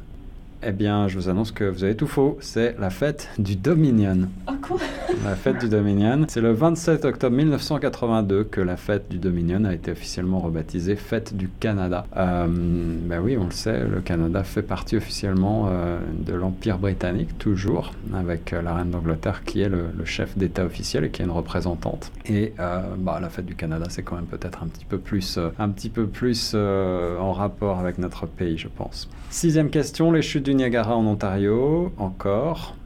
Eh 0.62 0.72
bien, 0.72 1.06
je 1.06 1.18
vous 1.18 1.28
annonce 1.28 1.52
que 1.52 1.64
vous 1.64 1.84
avez 1.84 1.96
tout 1.96 2.06
faux. 2.06 2.38
C'est 2.40 2.76
la 2.78 2.90
fête 2.90 3.28
du 3.38 3.56
Dominion. 3.56 4.28
Ah, 4.46 4.54
quoi? 4.60 4.78
La 5.24 5.34
fête 5.34 5.58
du 5.58 5.68
Dominion. 5.68 6.24
C'est 6.28 6.40
le 6.40 6.52
27 6.52 7.04
octobre 7.04 7.36
1982 7.36 8.44
que 8.44 8.60
la 8.60 8.76
fête 8.76 9.08
du 9.10 9.18
Dominion 9.18 9.64
a 9.64 9.74
été 9.74 9.92
officiellement 9.92 10.40
rebaptisée 10.40 10.96
Fête 10.96 11.36
du 11.36 11.48
Canada. 11.60 12.06
Euh, 12.16 12.46
ben 12.48 13.20
oui, 13.20 13.36
on 13.36 13.44
le 13.44 13.50
sait, 13.50 13.84
le 13.86 14.00
Canada 14.00 14.44
fait 14.44 14.62
partie 14.62 14.96
officiellement 14.96 15.68
euh, 15.68 15.98
de 16.18 16.32
l'Empire 16.32 16.78
britannique, 16.78 17.36
toujours, 17.38 17.92
avec 18.14 18.52
euh, 18.52 18.62
la 18.62 18.74
reine 18.74 18.90
d'Angleterre 18.90 19.42
qui 19.44 19.60
est 19.60 19.68
le, 19.68 19.86
le 19.96 20.04
chef 20.04 20.38
d'État 20.38 20.64
officiel 20.64 21.04
et 21.04 21.10
qui 21.10 21.22
est 21.22 21.24
une 21.26 21.30
représentante. 21.30 22.12
Et 22.28 22.54
bah, 22.98 23.18
la 23.20 23.28
fête 23.28 23.46
du 23.46 23.54
Canada, 23.54 23.86
c'est 23.88 24.02
quand 24.02 24.16
même 24.16 24.26
peut-être 24.26 24.62
un 24.62 24.66
petit 24.66 24.84
peu 24.84 24.98
plus, 24.98 25.38
un 25.58 25.68
petit 25.68 25.90
peu 25.90 26.06
plus 26.06 26.54
en 26.54 27.32
rapport 27.32 27.78
avec 27.78 27.98
notre 27.98 28.26
pays, 28.26 28.56
je 28.56 28.68
pense. 28.68 29.08
Sixième 29.30 29.70
question, 29.70 30.12
les 30.12 30.22
chutes 30.22 30.45
du 30.46 30.54
Niagara 30.54 30.96
en 30.96 31.04
Ontario, 31.06 31.92
encore. 31.98 32.76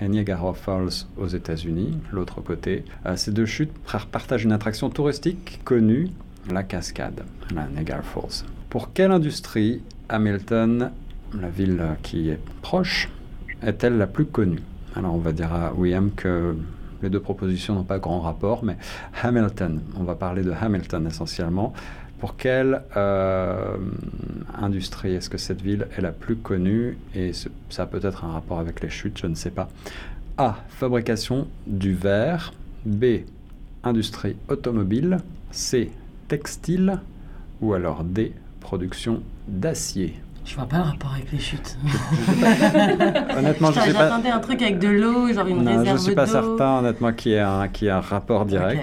Et 0.00 0.08
Niagara 0.08 0.54
Falls 0.54 1.04
aux 1.18 1.26
États-Unis, 1.26 1.98
l'autre 2.12 2.40
côté. 2.40 2.82
Euh, 3.04 3.14
ces 3.16 3.30
deux 3.30 3.44
chutes 3.44 3.72
par- 3.92 4.06
partagent 4.06 4.44
une 4.44 4.52
attraction 4.52 4.88
touristique 4.88 5.60
connue, 5.62 6.08
la 6.50 6.62
cascade, 6.62 7.22
la 7.54 7.66
Niagara 7.66 8.00
Falls. 8.00 8.46
Pour 8.70 8.94
quelle 8.94 9.10
industrie 9.10 9.82
Hamilton, 10.08 10.92
la 11.38 11.50
ville 11.50 11.84
qui 12.02 12.30
est 12.30 12.40
proche, 12.62 13.10
est-elle 13.62 13.98
la 13.98 14.06
plus 14.06 14.24
connue? 14.24 14.62
Alors 14.96 15.14
on 15.14 15.18
va 15.18 15.32
dire 15.32 15.52
à 15.52 15.74
William 15.74 16.10
que 16.16 16.56
les 17.02 17.10
deux 17.10 17.20
propositions 17.20 17.74
n'ont 17.74 17.84
pas 17.84 17.98
grand 17.98 18.20
rapport, 18.20 18.64
mais 18.64 18.78
Hamilton, 19.22 19.82
on 19.98 20.04
va 20.04 20.14
parler 20.14 20.42
de 20.42 20.52
Hamilton 20.58 21.06
essentiellement. 21.06 21.74
Pour 22.20 22.36
quelle 22.36 22.82
euh, 22.98 23.76
industrie 24.58 25.14
est-ce 25.14 25.30
que 25.30 25.38
cette 25.38 25.62
ville 25.62 25.86
est 25.96 26.02
la 26.02 26.12
plus 26.12 26.36
connue? 26.36 26.98
Et 27.14 27.32
ça 27.70 27.84
a 27.84 27.86
peut-être 27.86 28.24
un 28.26 28.32
rapport 28.32 28.58
avec 28.58 28.82
les 28.82 28.90
chutes, 28.90 29.18
je 29.18 29.26
ne 29.26 29.34
sais 29.34 29.50
pas. 29.50 29.70
A. 30.36 30.58
Fabrication 30.68 31.48
du 31.66 31.94
verre. 31.94 32.52
B. 32.84 33.22
Industrie 33.84 34.36
automobile. 34.48 35.18
C. 35.50 35.90
Textile. 36.28 37.00
Ou 37.62 37.72
alors 37.72 38.04
D. 38.04 38.34
Production 38.60 39.22
d'acier. 39.48 40.14
Je 40.50 40.56
vois 40.56 40.64
pas 40.66 40.78
le 40.78 40.82
rapport 40.82 41.12
avec 41.14 41.30
les 41.30 41.38
chutes. 41.38 41.78
Honnêtement, 43.38 43.70
je 43.70 43.78
sais 43.78 43.92
pas. 43.92 43.98
J'attendais 44.08 44.30
un 44.30 44.40
truc 44.40 44.60
avec 44.62 44.80
de 44.80 44.88
l'eau, 44.88 45.32
genre 45.32 45.46
une 45.46 45.62
Non, 45.62 45.74
je 45.74 45.78
réserve 45.78 45.96
ne 45.96 46.02
suis 46.02 46.14
pas 46.16 46.26
d'eau. 46.26 46.32
certain, 46.32 46.78
honnêtement, 46.78 47.12
qu'il 47.12 47.30
y 47.30 47.34
ait 47.36 47.38
un, 47.38 47.68
qu'il 47.68 47.86
y 47.86 47.88
ait 47.88 47.92
un 47.92 48.00
rapport 48.00 48.46
direct. 48.46 48.82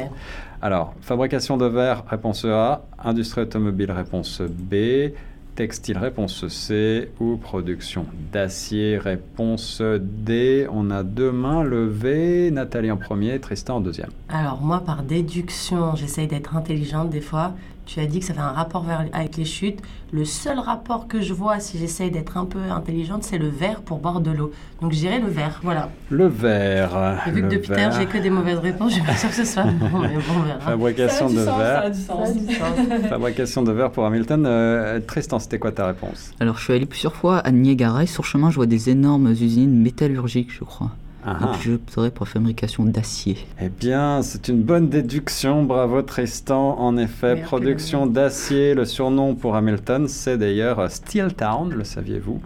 Alors, 0.62 0.94
fabrication 1.02 1.58
de 1.58 1.66
verre, 1.66 2.06
réponse 2.10 2.46
A. 2.46 2.84
Industrie 3.04 3.42
automobile, 3.42 3.92
réponse 3.92 4.42
B. 4.42 5.12
Textile, 5.56 5.98
réponse 5.98 6.48
C. 6.48 7.12
Ou 7.20 7.36
production 7.36 8.06
d'acier, 8.32 8.98
réponse 8.98 9.82
D. 10.00 10.68
On 10.72 10.90
a 10.90 11.04
deux 11.04 11.34
mains 11.34 11.64
levées. 11.66 12.50
Nathalie 12.50 12.92
en 12.92 12.98
premier, 12.98 13.40
Tristan 13.42 13.76
en 13.76 13.82
deuxième. 13.82 14.12
Alors 14.30 14.62
moi, 14.62 14.80
par 14.86 15.04
déduction, 15.04 15.98
j'essaye 15.98 16.28
d'être 16.28 16.56
intelligente 16.56 17.10
des 17.10 17.20
fois. 17.22 17.52
Tu 17.88 18.00
as 18.02 18.06
dit 18.06 18.20
que 18.20 18.26
ça 18.26 18.34
fait 18.34 18.40
un 18.42 18.52
rapport 18.52 18.84
vers- 18.84 19.06
avec 19.14 19.38
les 19.38 19.46
chutes. 19.46 19.80
Le 20.12 20.26
seul 20.26 20.60
rapport 20.60 21.08
que 21.08 21.22
je 21.22 21.34
vois, 21.34 21.60
si 21.60 21.78
j'essaye 21.78 22.12
d'être 22.12 22.36
un 22.38 22.44
peu 22.46 22.60
intelligente, 22.70 23.24
c'est 23.24 23.38
le 23.38 23.48
verre 23.48 23.82
pour 23.82 24.00
boire 24.00 24.20
de 24.20 24.30
l'eau. 24.32 24.52
Donc 24.82 24.92
je 24.92 24.98
dirais 24.98 25.20
le 25.20 25.28
verre, 25.30 25.60
voilà. 25.64 25.90
Le 26.10 26.28
verre. 26.28 27.24
Et 27.28 27.32
vu 27.32 27.42
que 27.44 27.48
depuis 27.48 27.70
verre. 27.70 27.92
j'ai 27.94 28.06
que 28.06 28.18
des 28.18 28.30
mauvaises 28.30 28.60
réponses, 28.60 28.90
je 28.92 28.96
suis 28.96 29.04
pas 29.06 29.16
sûre 29.16 29.30
que 29.30 29.36
ce 29.36 29.46
soit 29.46 29.64
bon, 29.64 30.00
mais 30.00 30.10
bon, 30.16 30.22
on 30.38 30.42
verra. 30.44 30.60
Fabrication 30.60 31.30
de 31.30 31.36
sens, 31.38 31.46
ça 31.46 31.58
verre. 31.58 31.82
a 31.86 31.90
du 31.90 32.00
Ça 32.02 32.14
sens. 32.14 32.30
a 32.30 32.34
du 32.34 32.54
sens. 32.54 33.06
Fabrication 33.10 33.64
de 33.64 33.72
verre 33.72 33.92
pour 33.92 34.06
Hamilton. 34.06 34.46
Euh, 34.46 35.00
Tristan, 35.00 35.40
c'était 35.40 35.58
quoi 35.60 35.72
ta 35.72 35.88
réponse? 35.88 36.32
Alors, 36.42 36.58
je 36.58 36.64
suis 36.66 36.74
allé 36.74 36.86
plusieurs 36.86 37.16
fois 37.16 37.38
à 37.40 37.52
Niagara 37.52 38.04
et 38.04 38.08
sur 38.08 38.24
le 38.24 38.28
chemin, 38.28 38.50
je 38.52 38.56
vois 38.58 38.66
des 38.66 38.90
énormes 38.90 39.28
usines 39.32 39.82
métallurgiques, 39.82 40.52
je 40.54 40.64
crois. 40.66 40.92
Ah, 41.30 41.34
Donc, 41.42 41.50
ah. 41.54 41.58
je 41.62 41.74
opterais 41.74 42.10
pour 42.10 42.26
la 42.26 42.32
fabrication 42.32 42.86
d'acier. 42.86 43.38
Eh 43.62 43.68
bien, 43.68 44.22
c'est 44.22 44.48
une 44.48 44.64
bonne 44.64 44.88
déduction. 44.88 45.64
Bravo 45.64 46.02
Tristan. 46.02 46.80
En 46.80 46.96
effet, 46.96 47.36
production 47.36 48.06
d'acier. 48.06 48.74
Le 48.74 48.86
surnom 48.86 49.36
pour 49.36 49.58
Hamilton, 49.58 50.08
c'est 50.08 50.38
d'ailleurs 50.38 50.80
euh, 50.80 50.88
Steel 50.88 51.34
Town, 51.34 51.70
le 51.70 51.84
saviez-vous? 51.84 52.40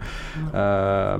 Euh, 0.56 1.16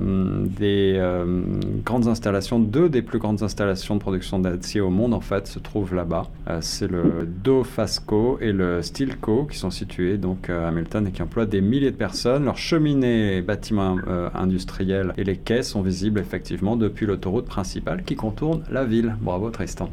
Des 0.59 0.95
euh, 0.97 1.42
grandes 1.85 2.09
installations, 2.09 2.59
deux 2.59 2.88
des 2.88 3.02
plus 3.02 3.21
grandes 3.21 3.45
installations 3.45 3.95
de 3.95 4.00
production 4.00 4.40
d'acier 4.40 4.81
au 4.81 4.90
monde, 4.90 5.14
en 5.14 5.21
fait, 5.21 5.47
se 5.47 5.61
trouvent 5.61 5.95
là-bas. 5.95 6.26
Euh, 6.49 6.59
c'est 6.61 6.88
le 6.88 7.28
Dofasco 7.45 8.38
et 8.40 8.50
le 8.50 8.83
Steelco 8.83 9.45
qui 9.45 9.57
sont 9.57 9.71
situés 9.71 10.19
donc 10.19 10.50
à 10.50 10.66
Hamilton 10.66 11.07
et 11.07 11.12
qui 11.12 11.23
emploient 11.23 11.47
des 11.47 11.61
milliers 11.61 11.92
de 11.92 11.97
personnes. 11.97 12.45
Leurs 12.45 12.59
cheminées, 12.59 13.40
bâtiments 13.40 13.99
euh, 14.09 14.28
industriels 14.35 15.12
et 15.16 15.23
les 15.23 15.37
quais 15.37 15.62
sont 15.62 15.83
visibles 15.83 16.19
effectivement 16.19 16.75
depuis 16.75 17.07
l'autoroute 17.07 17.47
principale 17.56 18.02
qui 18.02 18.16
contourne 18.16 18.62
la 18.71 18.85
ville. 18.85 19.14
Bravo 19.21 19.50
Tristan. 19.50 19.88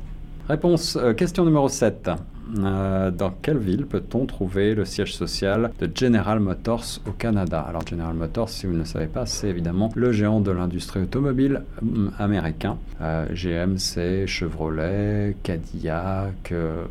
Réponse, 0.47 0.97
euh, 0.99 1.13
question 1.13 1.43
numéro 1.45 1.69
7. 1.69 2.09
Euh, 2.57 3.11
dans 3.11 3.31
quelle 3.43 3.59
ville 3.59 3.85
peut-on 3.85 4.25
trouver 4.25 4.73
le 4.73 4.83
siège 4.83 5.13
social 5.13 5.69
de 5.79 5.87
General 5.93 6.39
Motors 6.39 6.99
au 7.07 7.11
Canada? 7.11 7.59
Alors 7.69 7.85
General 7.85 8.15
Motors, 8.15 8.49
si 8.49 8.65
vous 8.65 8.73
ne 8.73 8.79
le 8.79 8.85
savez 8.85 9.05
pas, 9.05 9.27
c'est 9.27 9.49
évidemment 9.49 9.91
le 9.95 10.11
géant 10.11 10.39
de 10.39 10.49
l'industrie 10.49 11.01
automobile 11.01 11.61
hum, 11.83 12.11
américain. 12.17 12.77
Euh, 13.01 13.27
GMC, 13.31 14.25
Chevrolet, 14.25 15.35
Cadillac 15.43 16.51
euh, 16.51 16.85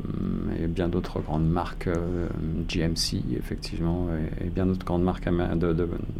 et 0.63 0.69
bien 0.69 0.89
d'autres 0.89 1.19
grandes 1.21 1.49
marques, 1.51 1.89
euh, 1.89 2.29
GMC 2.69 3.25
effectivement, 3.37 4.07
et, 4.41 4.49
bien 4.51 4.67
d'autres 4.67 4.87
grandes 4.87 5.03
marques 5.03 5.29
de- 5.29 5.73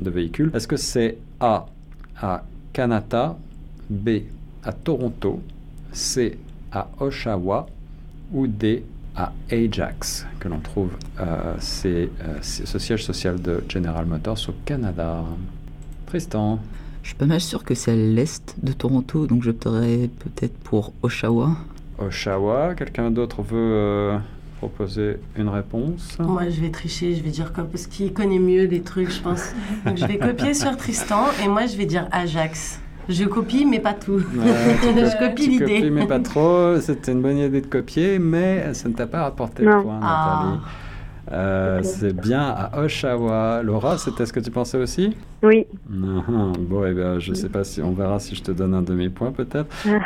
de 0.07 0.11
véhicules. 0.11 0.51
Est-ce 0.55 0.67
que 0.67 0.77
c'est 0.77 1.19
A 1.39 1.67
à 2.21 2.43
Canada, 2.73 3.37
B 3.89 4.09
à 4.69 4.73
Toronto, 4.73 5.41
C 5.93 6.39
à 6.71 6.89
Oshawa 7.01 7.67
ou 8.35 8.47
D 8.47 8.85
à 9.17 9.33
Ajax, 9.51 10.27
que 10.39 10.49
l'on 10.49 10.61
trouve 10.61 10.91
euh, 11.19 11.55
c'est, 11.59 12.11
euh, 12.23 12.37
ce 12.43 12.79
siège 12.79 13.03
social 13.03 13.41
de 13.41 13.65
General 13.67 14.05
Motors 14.05 14.39
au 14.49 14.53
Canada. 14.67 15.25
Tristan, 16.05 16.59
Je 17.03 17.09
suis 17.09 17.17
pas 17.17 17.25
mal 17.25 17.41
sûr 17.41 17.65
que 17.65 17.75
c'est 17.75 17.93
à 17.93 17.97
l'est 17.97 18.57
de 18.63 18.73
Toronto, 18.73 19.27
donc 19.27 19.43
j'opterais 19.43 20.11
peut-être 20.19 20.57
pour 20.59 20.93
Oshawa. 21.03 21.57
Oshawa, 21.99 22.75
quelqu'un 22.75 23.11
d'autre 23.11 23.41
veut 23.41 23.57
euh, 23.57 24.19
proposer 24.59 25.17
une 25.35 25.49
réponse? 25.49 26.19
Moi, 26.19 26.51
je 26.51 26.61
vais 26.61 26.71
tricher, 26.71 27.15
je 27.15 27.23
vais 27.23 27.31
dire 27.31 27.55
quoi 27.55 27.65
Parce 27.65 27.87
qu'il 27.87 28.13
connaît 28.13 28.39
mieux 28.39 28.65
les 28.65 28.83
trucs, 28.83 29.11
je 29.11 29.21
pense. 29.21 29.53
Donc, 29.87 29.97
je 29.97 30.05
vais 30.05 30.19
copier 30.19 30.53
sur 30.53 30.77
Tristan 30.77 31.25
et 31.43 31.49
moi, 31.49 31.65
je 31.65 31.77
vais 31.79 31.87
dire 31.87 32.07
Ajax. 32.13 32.81
Je 33.09 33.25
copie, 33.25 33.65
mais 33.65 33.81
pas 33.81 33.95
tout. 33.95 34.17
Ouais, 34.17 34.23
je 34.83 35.19
copie 35.29 35.47
l'idée. 35.49 35.65
copies, 35.81 35.91
mais 35.91 36.07
pas 36.07 36.19
trop. 36.21 36.77
C'était 36.81 37.13
une 37.13 37.23
bonne 37.23 37.39
idée 37.39 37.61
de 37.63 37.67
copier, 37.67 38.19
mais 38.19 38.75
ça 38.75 38.89
ne 38.89 38.95
t'a 38.95 39.07
pas 39.07 39.23
rapporté 39.23 39.63
le 39.65 39.81
point, 39.83 39.99
Ah. 40.03 40.43
Nathalie. 40.45 40.61
Euh, 41.31 41.83
c'est 41.83 42.15
bien 42.19 42.41
à 42.41 42.81
Oshawa. 42.81 43.63
Laura, 43.63 43.99
c'était 43.99 44.25
ce 44.25 44.33
que 44.33 44.41
tu 44.41 44.51
pensais 44.51 44.79
aussi? 44.79 45.15
Oui. 45.43 45.67
Mhm. 45.89 46.53
Bon, 46.69 46.85
eh 46.85 46.93
ben, 46.93 47.19
je 47.19 47.33
sais 47.33 47.49
pas 47.49 47.63
si 47.63 47.81
on 47.81 47.93
verra 47.93 48.19
si 48.19 48.35
je 48.35 48.43
te 48.43 48.51
donne 48.51 48.75
un 48.75 48.83
demi-point 48.83 49.31
peut-être. 49.31 49.67
Euh, 49.87 49.99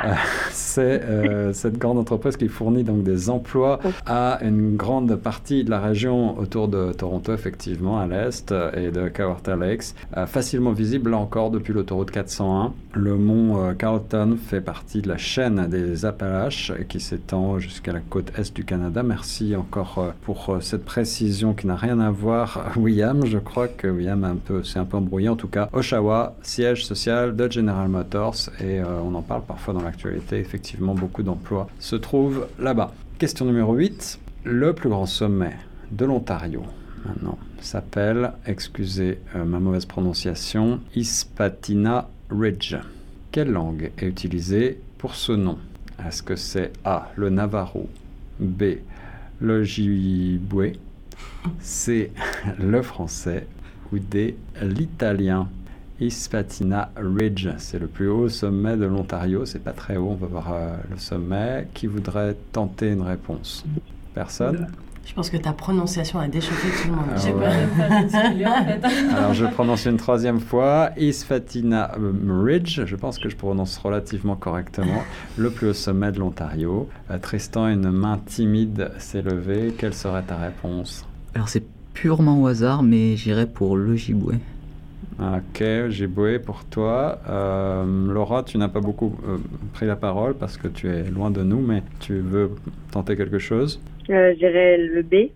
c'est 0.51 1.03
euh, 1.03 1.53
cette 1.53 1.79
grande 1.79 1.99
entreprise 1.99 2.37
qui 2.37 2.49
fournit 2.49 2.85
donc 2.85 3.03
des 3.03 3.31
emplois 3.31 3.81
à 4.07 4.39
une 4.43 4.77
grande 4.77 5.17
partie 5.17 5.65
de 5.65 5.71
la 5.71 5.81
région 5.81 6.39
autour 6.39 6.69
de 6.69 6.93
Toronto, 6.93 7.33
effectivement, 7.33 7.99
à 7.99 8.07
l'est, 8.07 8.53
et 8.75 8.91
de 8.91 9.09
Kawartha 9.09 9.57
Lakes, 9.57 9.95
Euh, 10.17 10.27
facilement 10.27 10.73
visible 10.73 11.11
là 11.11 11.17
encore 11.17 11.51
depuis 11.51 11.73
l'autoroute 11.73 12.11
401. 12.11 12.73
Le 12.95 13.17
mont 13.17 13.65
euh, 13.65 13.73
Carlton 13.73 14.37
fait 14.37 14.61
partie 14.61 15.01
de 15.01 15.09
la 15.09 15.17
chaîne 15.17 15.67
des 15.69 16.05
Appalaches 16.05 16.73
qui 16.89 17.01
s'étend 17.01 17.59
jusqu'à 17.59 17.93
la 17.93 18.01
côte 18.01 18.33
est 18.39 18.55
du 18.55 18.65
Canada. 18.65 19.03
Merci 19.03 19.57
encore 19.57 20.13
pour 20.23 20.59
cette 20.61 20.85
précision 20.85 21.55
qui 21.55 21.67
n'a 21.67 21.77
rien 21.77 22.01
à 22.01 22.11
voir. 22.11 22.73
William, 22.77 23.25
je 23.25 23.39
crois 23.39 23.69
que 23.69 23.89
William 23.89 24.25
un 24.25 24.37
peu, 24.37 24.63
c'est 24.63 24.79
un 24.79 24.85
peu 24.85 24.99
embrouillé 24.99 25.22
en 25.29 25.37
tout 25.37 25.49
cas. 25.49 25.69
Oshawa, 25.73 26.37
siège 26.43 26.85
social 26.85 27.37
de 27.37 27.51
General 27.51 27.89
Motors 27.89 28.51
et 28.61 28.81
euh, 28.81 29.01
on 29.05 29.15
en 29.15 29.23
parle 29.23 29.43
parfois 29.43 29.75
dans 29.75 29.83
l'actualité. 29.83 30.39
Effectivement, 30.39 30.95
beaucoup 30.95 31.23
d'emplois 31.23 31.69
se 31.79 31.97
trouvent 31.97 32.47
là-bas. 32.59 32.93
Question 33.19 33.45
numéro 33.45 33.75
8. 33.75 34.19
Le 34.45 34.73
plus 34.73 34.89
grand 34.89 35.07
sommet 35.07 35.55
de 35.91 36.05
l'Ontario 36.05 36.63
maintenant 37.07 37.39
s'appelle, 37.61 38.33
excusez 38.47 39.21
euh, 39.37 39.45
ma 39.45 39.61
mauvaise 39.61 39.87
prononciation, 39.87 40.81
Ispatina 40.95 42.09
Ridge. 42.31 42.77
Quelle 43.31 43.51
langue 43.51 43.93
est 43.99 44.07
utilisée 44.07 44.81
pour 44.99 45.15
ce 45.15 45.33
nom? 45.33 45.59
Est-ce 46.07 46.23
que 46.23 46.37
c'est 46.37 46.73
A, 46.85 47.11
le 47.17 47.31
Navajo, 47.31 47.89
B, 48.41 48.65
le 49.41 49.63
Jiboué, 49.63 50.79
C, 51.61 52.13
le 52.59 52.83
français 52.83 53.47
l'italien 54.63 55.49
Ispatina 56.01 56.91
Ridge, 56.97 57.49
c'est 57.59 57.79
le 57.79 57.87
plus 57.87 58.09
haut 58.09 58.29
sommet 58.29 58.77
de 58.77 58.87
l'Ontario. 58.87 59.45
C'est 59.45 59.63
pas 59.63 59.73
très 59.73 59.97
haut, 59.97 60.11
on 60.11 60.15
va 60.15 60.27
voir 60.27 60.53
euh, 60.53 60.77
le 60.91 60.99
sommet. 60.99 61.69
Qui 61.75 61.87
voudrait 61.87 62.37
tenter 62.53 62.91
une 62.91 63.03
réponse? 63.03 63.65
Personne? 64.15 64.67
Je 65.05 65.15
pense 65.15 65.31
que 65.31 65.37
ta 65.37 65.53
prononciation 65.53 66.19
a 66.21 66.29
déchauffé 66.29 66.69
tout 66.83 66.89
le 66.89 66.95
monde. 66.95 67.07
Ah 67.11 67.17
J'ai 67.19 67.33
ouais. 67.33 67.45
de 67.45 68.89
fait. 68.89 69.11
Alors 69.17 69.35
je 69.35 69.47
prononce 69.47 69.85
une 69.85 69.97
troisième 69.97 70.41
fois. 70.41 70.91
Isfatina 70.97 71.93
Ridge, 72.29 72.85
je 72.85 72.97
pense 72.97 73.19
que 73.19 73.29
je 73.29 73.37
prononce 73.37 73.79
relativement 73.79 74.37
correctement. 74.37 75.03
Le 75.37 75.51
plus 75.51 75.69
haut 75.69 75.75
sommet 75.75 76.13
de 76.13 76.19
l'Ontario. 76.19 76.89
Euh, 77.11 77.19
Tristan, 77.19 77.69
une 77.69 77.91
main 77.91 78.21
timide 78.27 78.91
s'est 78.99 79.23
levée. 79.23 79.75
Quelle 79.77 79.95
serait 79.95 80.23
ta 80.23 80.37
réponse? 80.37 81.05
Alors 81.35 81.49
c'est 81.49 81.65
purement 81.95 82.43
au 82.43 82.47
hasard, 82.47 82.83
mais 82.83 83.17
j'irai 83.17 83.47
pour 83.47 83.77
l'Ojibwe. 83.77 84.35
Ok, 85.21 85.63
Ojibwe 85.87 86.39
pour 86.45 86.65
toi. 86.65 87.21
Euh, 87.29 87.85
Laura, 88.13 88.43
tu 88.43 88.59
n'as 88.59 88.69
pas 88.69 88.81
beaucoup 88.81 89.15
euh, 89.29 89.37
pris 89.73 89.87
la 89.87 89.97
parole 89.97 90.35
parce 90.35 90.57
que 90.57 90.69
tu 90.69 90.89
es 90.89 91.05
loin 91.11 91.31
de 91.31 91.43
nous, 91.43 91.61
mais 91.61 91.83
tu 92.01 92.19
veux 92.19 92.51
tenter 92.91 93.17
quelque 93.17 93.39
chose? 93.39 93.81
Euh, 94.11 94.33
je 94.35 94.39
dirais 94.39 94.79
le 94.79 95.03
B. 95.03 95.31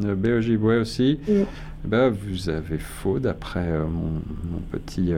Le 0.00 0.14
B 0.14 0.26
Ojibwe 0.26 0.80
aussi. 0.80 1.18
Eh 1.28 1.44
ben, 1.84 2.10
Vous 2.10 2.48
avez 2.50 2.78
faux 2.78 3.18
d'après 3.18 3.66
euh, 3.66 3.84
mon, 3.84 4.20
mon 4.50 4.60
petit, 4.70 5.12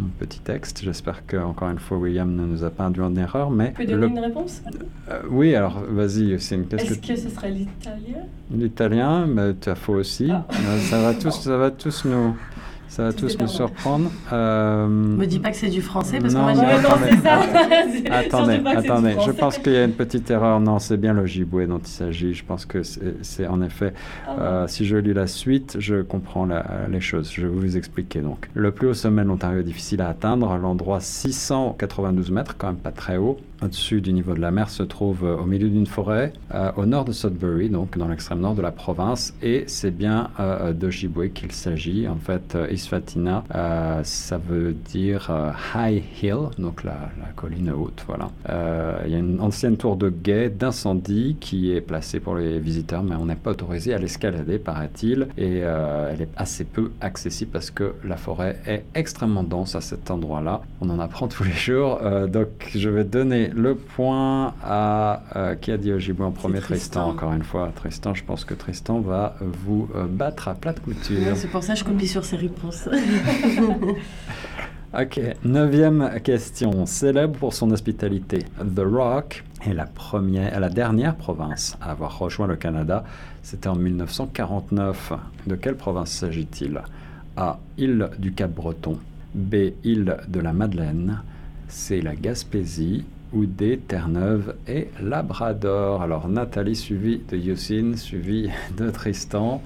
mon 0.00 0.08
petit 0.18 0.40
texte. 0.40 0.80
J'espère 0.82 1.26
que, 1.26 1.36
encore 1.36 1.68
une 1.70 1.78
fois, 1.78 1.98
William 1.98 2.34
ne 2.34 2.44
nous 2.44 2.64
a 2.64 2.70
pas 2.70 2.84
induit 2.84 3.02
en 3.02 3.14
erreur. 3.16 3.50
Mais 3.50 3.68
Tu 3.76 3.84
peux 3.84 3.86
donner 3.86 4.06
le- 4.06 4.12
une 4.12 4.18
réponse? 4.18 4.62
Euh, 5.10 5.20
oui, 5.30 5.54
alors 5.54 5.80
vas-y, 5.88 6.38
c'est 6.40 6.54
une 6.56 6.66
qu'est-ce 6.66 6.84
Est-ce 6.92 6.98
que 7.00 7.06
que 7.14 7.16
ce 7.16 7.28
serait 7.28 7.50
l'italien? 7.50 8.18
L'italien, 8.52 9.26
mais 9.26 9.54
tu 9.60 9.68
as 9.68 9.74
faux 9.74 9.94
aussi. 9.94 10.28
Ah. 10.30 10.46
Euh, 10.52 10.78
Ça 10.80 11.00
va 11.00 11.14
tous, 11.14 11.30
ça 11.40 11.56
va 11.56 11.70
tous 11.70 12.04
nous, 12.04 12.34
ça 12.90 13.04
va 13.04 13.12
tous 13.12 13.36
pas, 13.36 13.46
surprendre. 13.46 14.10
Euh, 14.32 14.86
Me 14.88 15.24
dis 15.24 15.38
pas 15.38 15.50
que 15.52 15.56
c'est 15.56 15.68
du 15.68 15.80
français 15.80 16.18
parce 16.18 16.34
qu'on 16.34 16.44
va 16.44 16.52
dire. 16.54 16.62
Non, 16.64 16.88
attendez. 16.90 17.10
c'est 17.92 18.08
ça. 18.08 18.16
Attendez, 18.16 18.60
attendez, 18.66 19.14
je 19.24 19.30
pense 19.30 19.58
qu'il 19.58 19.72
y 19.72 19.76
a 19.76 19.84
une 19.84 19.92
petite 19.92 20.28
erreur. 20.30 20.58
Non, 20.58 20.78
c'est 20.80 20.96
bien 20.96 21.12
le 21.14 21.24
dont 21.66 21.78
il 21.78 21.86
s'agit. 21.88 22.34
Je 22.34 22.44
pense 22.44 22.66
que 22.66 22.82
c'est 22.82 23.46
en 23.46 23.62
effet, 23.62 23.94
Ah, 24.26 24.34
euh, 24.40 24.66
si 24.66 24.84
je 24.84 24.96
lis 24.96 25.14
la 25.14 25.28
suite, 25.28 25.76
je 25.78 26.02
comprends 26.02 26.44
la- 26.46 26.88
les 26.90 27.00
choses. 27.00 27.30
Je 27.32 27.42
vais 27.42 27.48
vous 27.48 27.76
expliquer 27.76 28.20
donc. 28.20 28.48
Le 28.54 28.72
plus 28.72 28.88
haut 28.88 28.94
sommet 28.94 29.22
de 29.22 29.28
l'Ontario 29.28 29.60
est 29.60 29.64
difficile 29.64 30.02
à 30.02 30.08
atteindre. 30.08 30.56
L'endroit 30.56 30.98
692 31.00 32.30
mètres, 32.32 32.56
quand 32.58 32.66
même 32.66 32.76
pas 32.76 32.90
très 32.90 33.16
haut, 33.16 33.38
au-dessus 33.62 34.00
du 34.00 34.12
niveau 34.12 34.34
de 34.34 34.40
la 34.40 34.50
mer, 34.50 34.70
se 34.70 34.82
trouve 34.82 35.24
euh, 35.24 35.36
au 35.36 35.44
milieu 35.44 35.68
d'une 35.68 35.86
forêt, 35.86 36.32
euh, 36.54 36.70
au 36.76 36.86
nord 36.86 37.04
de 37.04 37.12
Sudbury, 37.12 37.68
donc 37.68 37.96
dans 37.98 38.08
l'extrême 38.08 38.40
nord 38.40 38.54
de 38.54 38.62
la 38.62 38.70
province. 38.70 39.34
Et 39.42 39.64
c'est 39.66 39.90
bien 39.90 40.30
euh, 40.40 40.72
d'Ojibwe 40.72 41.28
qu'il 41.28 41.52
s'agit. 41.52 42.08
En 42.08 42.16
fait, 42.16 42.56
Isfatina, 42.70 43.44
ça 44.02 44.38
veut 44.38 44.72
dire 44.72 45.30
High 45.74 46.02
Hill, 46.22 46.48
donc 46.58 46.84
la, 46.84 47.10
la 47.20 47.28
colline 47.36 47.70
haute. 47.70 48.04
Voilà. 48.06 48.28
Il 49.04 49.12
y 49.12 49.14
a 49.14 49.18
une 49.18 49.40
ancienne 49.40 49.76
tour 49.76 49.96
de 49.96 50.08
guet 50.08 50.50
d'incendie 50.50 51.36
qui 51.40 51.72
est 51.72 51.80
placée 51.80 52.20
pour 52.20 52.36
les 52.36 52.58
visiteurs, 52.58 53.02
mais 53.02 53.16
on 53.16 53.26
n'est 53.26 53.36
pas 53.36 53.50
autorisé 53.52 53.94
à 53.94 53.98
l'escalader, 53.98 54.58
paraît-il. 54.58 55.28
Et 55.36 55.58
elle 55.58 56.22
est 56.22 56.30
assez 56.36 56.64
peu 56.64 56.90
accessible 57.00 57.50
parce 57.52 57.70
que 57.70 57.94
la 58.04 58.16
forêt 58.16 58.58
est 58.66 58.84
extrêmement 58.94 59.42
dense 59.42 59.74
à 59.74 59.80
cet 59.80 60.10
endroit-là. 60.10 60.62
On 60.80 60.90
en 60.90 60.98
apprend 60.98 61.28
tous 61.28 61.44
les 61.44 61.52
jours. 61.52 62.00
Donc, 62.28 62.48
je 62.74 62.88
vais 62.88 63.04
donner 63.04 63.49
le 63.54 63.74
point 63.74 64.54
à 64.62 65.22
euh, 65.36 65.54
qui 65.54 65.70
a 65.70 65.76
dit 65.76 65.92
Ojibwe 65.92 66.22
en 66.22 66.30
premier 66.30 66.60
Tristan. 66.60 66.74
Tristan. 66.74 67.08
encore 67.10 67.32
une 67.32 67.42
fois. 67.42 67.70
Tristan, 67.74 68.14
je 68.14 68.24
pense 68.24 68.44
que 68.44 68.54
Tristan 68.54 69.00
va 69.00 69.36
vous 69.40 69.88
euh, 69.94 70.06
battre 70.06 70.48
à 70.48 70.54
plate 70.54 70.80
couture. 70.80 71.18
Ouais, 71.18 71.34
C'est 71.34 71.48
pour 71.48 71.62
ça 71.62 71.74
que 71.74 71.80
je 71.80 71.84
copie 71.84 72.08
sur 72.08 72.24
ses 72.24 72.36
réponses. 72.36 72.88
Ok, 74.92 75.20
neuvième 75.44 76.20
question. 76.24 76.84
Célèbre 76.84 77.38
pour 77.38 77.54
son 77.54 77.70
hospitalité, 77.70 78.40
The 78.58 78.80
Rock 78.80 79.44
est 79.64 79.72
la, 79.72 79.86
première, 79.86 80.58
la 80.58 80.68
dernière 80.68 81.14
province 81.14 81.78
à 81.80 81.92
avoir 81.92 82.18
rejoint 82.18 82.48
le 82.48 82.56
Canada. 82.56 83.04
C'était 83.44 83.68
en 83.68 83.76
1949. 83.76 85.12
De 85.46 85.54
quelle 85.54 85.76
province 85.76 86.10
s'agit-il? 86.10 86.82
A. 87.36 87.60
Île 87.78 88.10
du 88.18 88.32
Cap-Breton. 88.32 88.98
B. 89.32 89.54
Île 89.84 90.16
de 90.26 90.40
la 90.40 90.52
Madeleine. 90.52 91.22
C. 91.68 92.00
La 92.00 92.16
Gaspésie. 92.16 93.04
Ou 93.32 93.46
D. 93.46 93.78
Terre-Neuve 93.86 94.54
et 94.66 94.88
Labrador. 95.00 96.02
Alors 96.02 96.28
Nathalie 96.28 96.74
suivie 96.76 97.20
de 97.30 97.36
Yusin, 97.36 97.96
suivie 97.96 98.50
de 98.76 98.90
Tristan. 98.90 99.62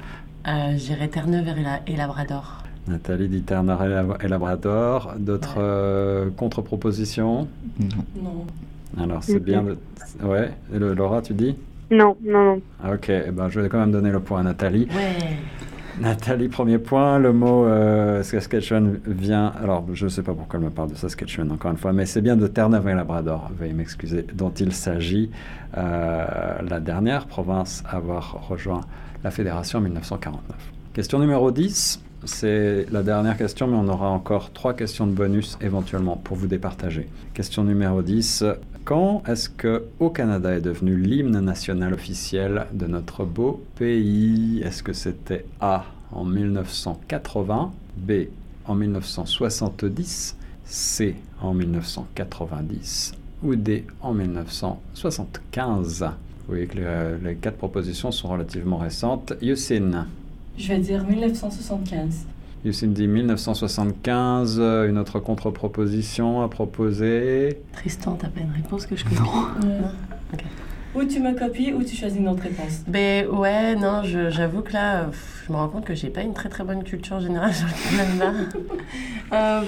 Euh, 0.47 0.75
J'irai 0.77 1.09
Terre-Neuve 1.09 1.49
et, 1.59 1.63
la- 1.63 1.81
et 1.87 1.97
Labrador. 1.97 2.59
Nathalie 2.87 3.29
dit 3.29 3.41
Terre-Neuve 3.43 3.83
et 3.83 3.89
Lab- 3.89 4.17
et 4.23 4.29
Labrador. 4.29 5.15
D'autres 5.19 5.57
Ouais. 5.57 5.63
euh, 5.63 6.31
contre-propositions? 6.37 7.49
Non. 7.81 8.45
Alors, 9.03 9.25
c'est 9.25 9.41
bien. 9.41 9.63
De... 9.63 9.79
Ouais, 10.23 10.51
et 10.75 10.79
le- 10.79 10.93
Laura, 10.93 11.23
tu 11.23 11.33
dis? 11.33 11.57
Non, 11.91 12.17
non, 12.23 12.45
non. 12.57 12.61
Ah, 12.83 12.93
Ok, 12.93 13.09
eh 13.09 13.31
ben, 13.31 13.49
je 13.49 13.61
vais 13.61 13.69
quand 13.71 13.79
même 13.79 13.93
donner 13.93 14.11
le 14.11 14.21
point 14.21 14.41
à 14.41 14.43
Nathalie. 14.43 14.87
Ouais. 14.95 15.37
Nathalie, 16.01 16.49
premier 16.49 16.79
point. 16.79 17.19
Le 17.19 17.33
mot 17.33 17.67
euh, 17.67 18.23
Saskatchewan 18.25 18.99
vient. 19.07 19.53
Alors, 19.63 19.85
je 19.93 20.05
ne 20.05 20.11
sais 20.11 20.23
pas 20.23 20.35
pourquoi 20.35 20.59
elle 20.59 20.65
me 20.65 20.71
parle 20.71 20.91
de 20.91 20.97
Saskatchewan, 20.97 21.53
encore 21.53 21.71
une 21.71 21.77
fois, 21.77 21.93
mais 21.93 22.05
c'est 22.05 22.21
bien 22.21 22.37
de 22.37 22.47
Terre-Neuve 22.49 22.89
et 22.89 22.95
Labrador, 22.95 23.51
veuillez 23.57 23.75
m'excuser, 23.75 24.27
dont 24.35 24.51
il 24.51 24.73
s'agit. 24.73 25.31
Euh, 25.77 26.27
la 26.69 26.81
dernière 26.81 27.27
province 27.27 27.85
à 27.89 27.97
avoir 27.97 28.49
rejoint 28.49 28.81
la 29.23 29.31
fédération 29.31 29.79
en 29.79 29.83
1949. 29.83 30.57
Question 30.95 31.19
numéro 31.21 31.51
10. 31.51 32.03
C'est 32.25 32.87
la 32.91 33.03
dernière 33.03 33.37
question, 33.37 33.67
mais 33.69 33.77
on 33.77 33.89
aura 33.89 34.09
encore 34.09 34.53
trois 34.53 34.75
questions 34.75 35.07
de 35.07 35.13
bonus 35.13 35.59
éventuellement 35.61 36.17
pour 36.17 36.37
vous 36.37 36.47
départager. 36.47 37.09
Question 37.35 37.65
numéro 37.65 38.03
10. 38.03 38.45
Quand 38.85 39.23
est-ce 39.27 39.49
que 39.49 39.87
au 39.99 40.11
Canada 40.11 40.55
est 40.55 40.61
devenu 40.61 40.95
l'hymne 40.95 41.41
national 41.41 41.95
officiel 41.95 42.67
de 42.75 42.87
notre 42.87 43.25
beau 43.25 43.65
pays? 43.77 44.61
Est-ce 44.63 44.83
que 44.83 44.93
c'était 44.93 45.47
A 45.59 45.87
en 46.13 46.25
1980, 46.25 47.73
B 47.97 48.13
en 48.67 48.75
1970, 48.75 50.37
C 50.67 51.17
en 51.41 51.55
1990 51.55 53.15
ou 53.43 53.57
D 53.57 53.87
en 54.03 54.13
1975 54.13 56.03
Vous 56.03 56.11
voyez 56.47 56.67
que 56.67 56.77
les, 57.25 57.37
quatre 57.37 57.57
propositions 57.57 58.13
sont 58.13 58.29
relativement 58.29 58.77
récentes. 58.77 59.33
Yusin. 59.41 60.07
Je 60.59 60.69
vais 60.69 60.79
dire 60.81 61.03
1975. 61.05 62.27
Yusin 62.65 62.89
dit 62.89 63.07
1975. 63.07 64.57
euh, 64.59 64.89
Une 64.89 64.99
autre 64.99 65.21
contre-proposition 65.21 66.43
à 66.43 66.49
proposer. 66.49 67.61
Tristan, 67.75 68.17
t'as 68.19 68.29
pas 68.29 68.41
une 68.41 68.53
réponse 68.53 68.87
que 68.87 68.97
je 68.97 69.05
connais 69.05 69.21
Ouais. 69.21 69.81
Ok. 70.33 70.45
Ou 70.95 71.05
tu 71.05 71.21
me 71.21 71.37
copies 71.37 71.73
ou 71.75 71.83
tu 71.83 71.97
choisis 71.97 72.19
une 72.19 72.29
autre 72.29 72.45
réponse. 72.45 72.83
Ben 72.87 73.27
ouais, 73.27 73.75
non, 73.75 74.03
j'avoue 74.05 74.63
que 74.63 74.73
là, 74.73 75.01
euh, 75.03 75.07
pff, 75.09 75.45
je 75.47 75.53
me 75.53 75.57
rends 75.59 75.69
compte 75.69 75.85
que 75.85 75.95
j'ai 75.95 76.09
pas 76.09 76.23
une 76.23 76.35
très 76.35 76.49
très 76.49 76.63
bonne 76.65 76.85
culture 76.85 77.19
générale 77.21 77.53
sur 77.53 77.67
le 77.67 77.97
Canada. 77.97 78.33
Euh, 79.33 79.63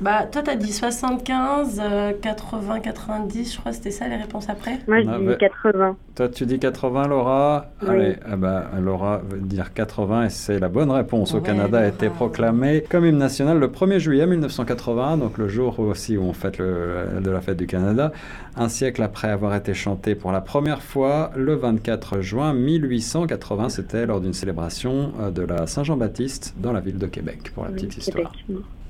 bah, 0.00 0.24
toi, 0.30 0.42
t'as 0.42 0.56
dit 0.56 0.72
75, 0.72 1.80
euh, 1.82 2.12
80, 2.20 2.80
90, 2.80 3.52
je 3.54 3.58
crois 3.58 3.70
que 3.72 3.76
c'était 3.76 3.90
ça 3.90 4.08
les 4.08 4.16
réponses 4.16 4.48
après 4.48 4.78
Moi, 4.88 5.02
je 5.02 5.08
Ah, 5.08 5.18
dis 5.18 5.24
bah- 5.26 5.34
80. 5.36 5.96
Toi, 6.14 6.28
tu 6.28 6.46
dis 6.46 6.58
80, 6.58 7.08
Laura 7.08 7.66
Oui. 7.82 7.88
Allez, 7.88 8.16
eh 8.32 8.36
ben, 8.36 8.64
Laura 8.80 9.18
veut 9.28 9.38
dire 9.40 9.72
80 9.72 10.26
et 10.26 10.30
c'est 10.30 10.58
la 10.58 10.68
bonne 10.68 10.90
réponse. 10.90 11.34
Au 11.34 11.38
Ouais, 11.38 11.42
Canada 11.42 11.78
a 11.80 11.86
été 11.88 12.08
proclamé 12.08 12.84
comme 12.88 13.04
hymne 13.04 13.18
national 13.18 13.58
le 13.58 13.68
1er 13.68 13.98
juillet 13.98 14.26
1980, 14.26 15.16
donc 15.18 15.38
le 15.38 15.48
jour 15.48 15.78
aussi 15.80 16.16
où 16.16 16.22
on 16.22 16.32
fête 16.32 16.58
le, 16.58 17.20
de 17.22 17.30
la 17.30 17.40
fête 17.40 17.56
du 17.56 17.66
Canada, 17.66 18.12
un 18.56 18.68
siècle 18.68 19.02
après 19.02 19.28
avoir 19.28 19.54
été 19.56 19.74
chanté 19.74 20.14
pour 20.14 20.30
la 20.32 20.40
première 20.40 20.82
fois 20.82 21.30
le 21.36 21.54
24 21.54 22.20
juin 22.20 22.52
1880. 22.54 23.68
C'était 23.70 24.06
lors 24.06 24.20
d'une 24.20 24.32
célébration 24.34 25.12
euh, 25.20 25.30
de 25.30 25.42
la 25.42 25.66
Saint-Jean-Baptiste 25.66 26.54
dans 26.58 26.72
la 26.72 26.80
ville 26.80 26.98
de 26.98 27.06
Québec, 27.06 27.50
pour 27.54 27.64
la 27.64 27.70
Oui, 27.70 27.76
petite 27.76 28.04
Québec. 28.04 28.06
histoire. 28.08 28.32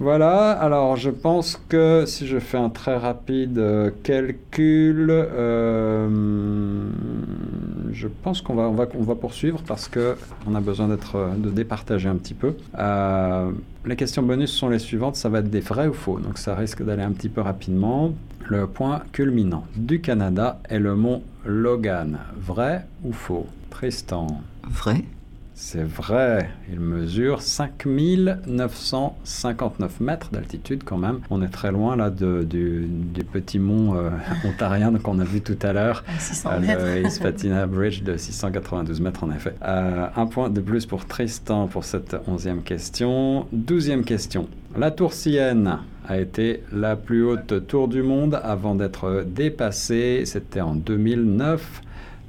Voilà, 0.01 0.51
alors 0.51 0.97
je 0.97 1.11
pense 1.11 1.61
que 1.69 2.05
si 2.05 2.27
je 2.27 2.41
fais 2.41 2.59
un 2.59 2.69
très 2.69 2.97
rapide 2.97 3.59
euh, 3.59 3.91
calcul, 4.03 5.07
euh, 5.09 6.89
je 7.93 8.09
pense 8.09 8.43
qu'on 8.43 8.55
va, 8.55 8.65
on 8.65 8.73
va, 8.73 8.87
on 8.99 9.03
va 9.03 9.15
poursuivre 9.15 9.63
parce 9.65 9.87
que 9.87 10.17
on 10.49 10.57
a 10.57 10.61
besoin 10.61 10.89
d'être, 10.89 11.15
euh, 11.15 11.35
de 11.37 11.49
départager 11.49 12.09
un 12.09 12.17
petit 12.17 12.35
peu. 12.35 12.55
Les 13.87 13.97
questions 13.97 14.23
bonus 14.23 14.51
sont 14.51 14.69
les 14.69 14.81
suivantes, 14.81 15.15
ça 15.15 15.29
va 15.29 15.39
être 15.39 15.51
des 15.51 15.61
vrais 15.61 15.87
ou 15.87 15.93
faux, 15.93 16.19
donc 16.19 16.39
ça 16.39 16.57
risque 16.57 16.83
d'aller 16.83 17.03
un 17.03 17.13
petit 17.13 17.29
peu 17.29 17.41
rapidement. 17.41 18.15
Le 18.47 18.67
point 18.67 19.03
culminant 19.13 19.65
du 19.77 20.01
Canada 20.01 20.59
est 20.69 20.81
le 20.81 20.97
mont 20.97 21.23
Logan. 21.47 22.19
Vrai 22.37 22.85
ou 23.05 23.13
faux? 23.13 23.47
Tristan 23.71 24.27
Vrai 24.69 25.05
c'est 25.57 25.85
vrai, 25.85 26.51
il 26.73 26.81
mesure 26.81 27.41
5959 27.41 30.01
mètres 30.01 30.31
d'altitude 30.33 30.83
quand 30.85 30.99
même. 30.99 31.21
On 31.31 31.43
est 31.43 31.49
très 31.49 31.71
loin 31.71 31.95
là 31.97 32.11
de- 32.11 32.43
du, 32.43 32.87
du 32.89 33.23
petit 33.25 33.59
mont 33.59 33.95
euh, 33.97 34.11
ontarien 34.45 34.93
qu'on 34.99 35.19
a 35.21 35.25
vu 35.25 35.41
tout 35.41 35.57
à 35.63 35.73
l'heure. 35.73 36.03
À 36.09 36.19
600 36.19 36.51
Euh, 36.69 37.01
le 37.03 37.03
Ispatina 37.07 37.67
Bridge 37.67 38.03
de 38.03 38.17
692 38.17 39.01
mètres 39.01 39.23
en 39.25 39.31
effet. 39.31 39.55
Euh, 39.63 40.07
un 40.17 40.27
point 40.27 40.51
de 40.51 40.61
plus 40.61 40.87
pour 40.87 41.07
Tristan 41.07 41.67
pour 41.69 41.85
cette 41.85 42.17
onzième 42.27 42.63
question. 42.63 43.47
Douzième 43.53 44.03
question. 44.05 44.49
La 44.77 44.91
tour 44.91 45.13
Sienne 45.13 45.79
a 46.09 46.19
été 46.19 46.63
la 46.73 46.97
plus 46.97 47.25
haute 47.25 47.67
tour 47.69 47.87
du 47.89 48.03
monde 48.03 48.41
avant 48.43 48.75
d'être 48.75 49.25
dépassée. 49.27 50.23
C'était 50.27 50.61
en 50.61 50.75
2009. 50.75 51.83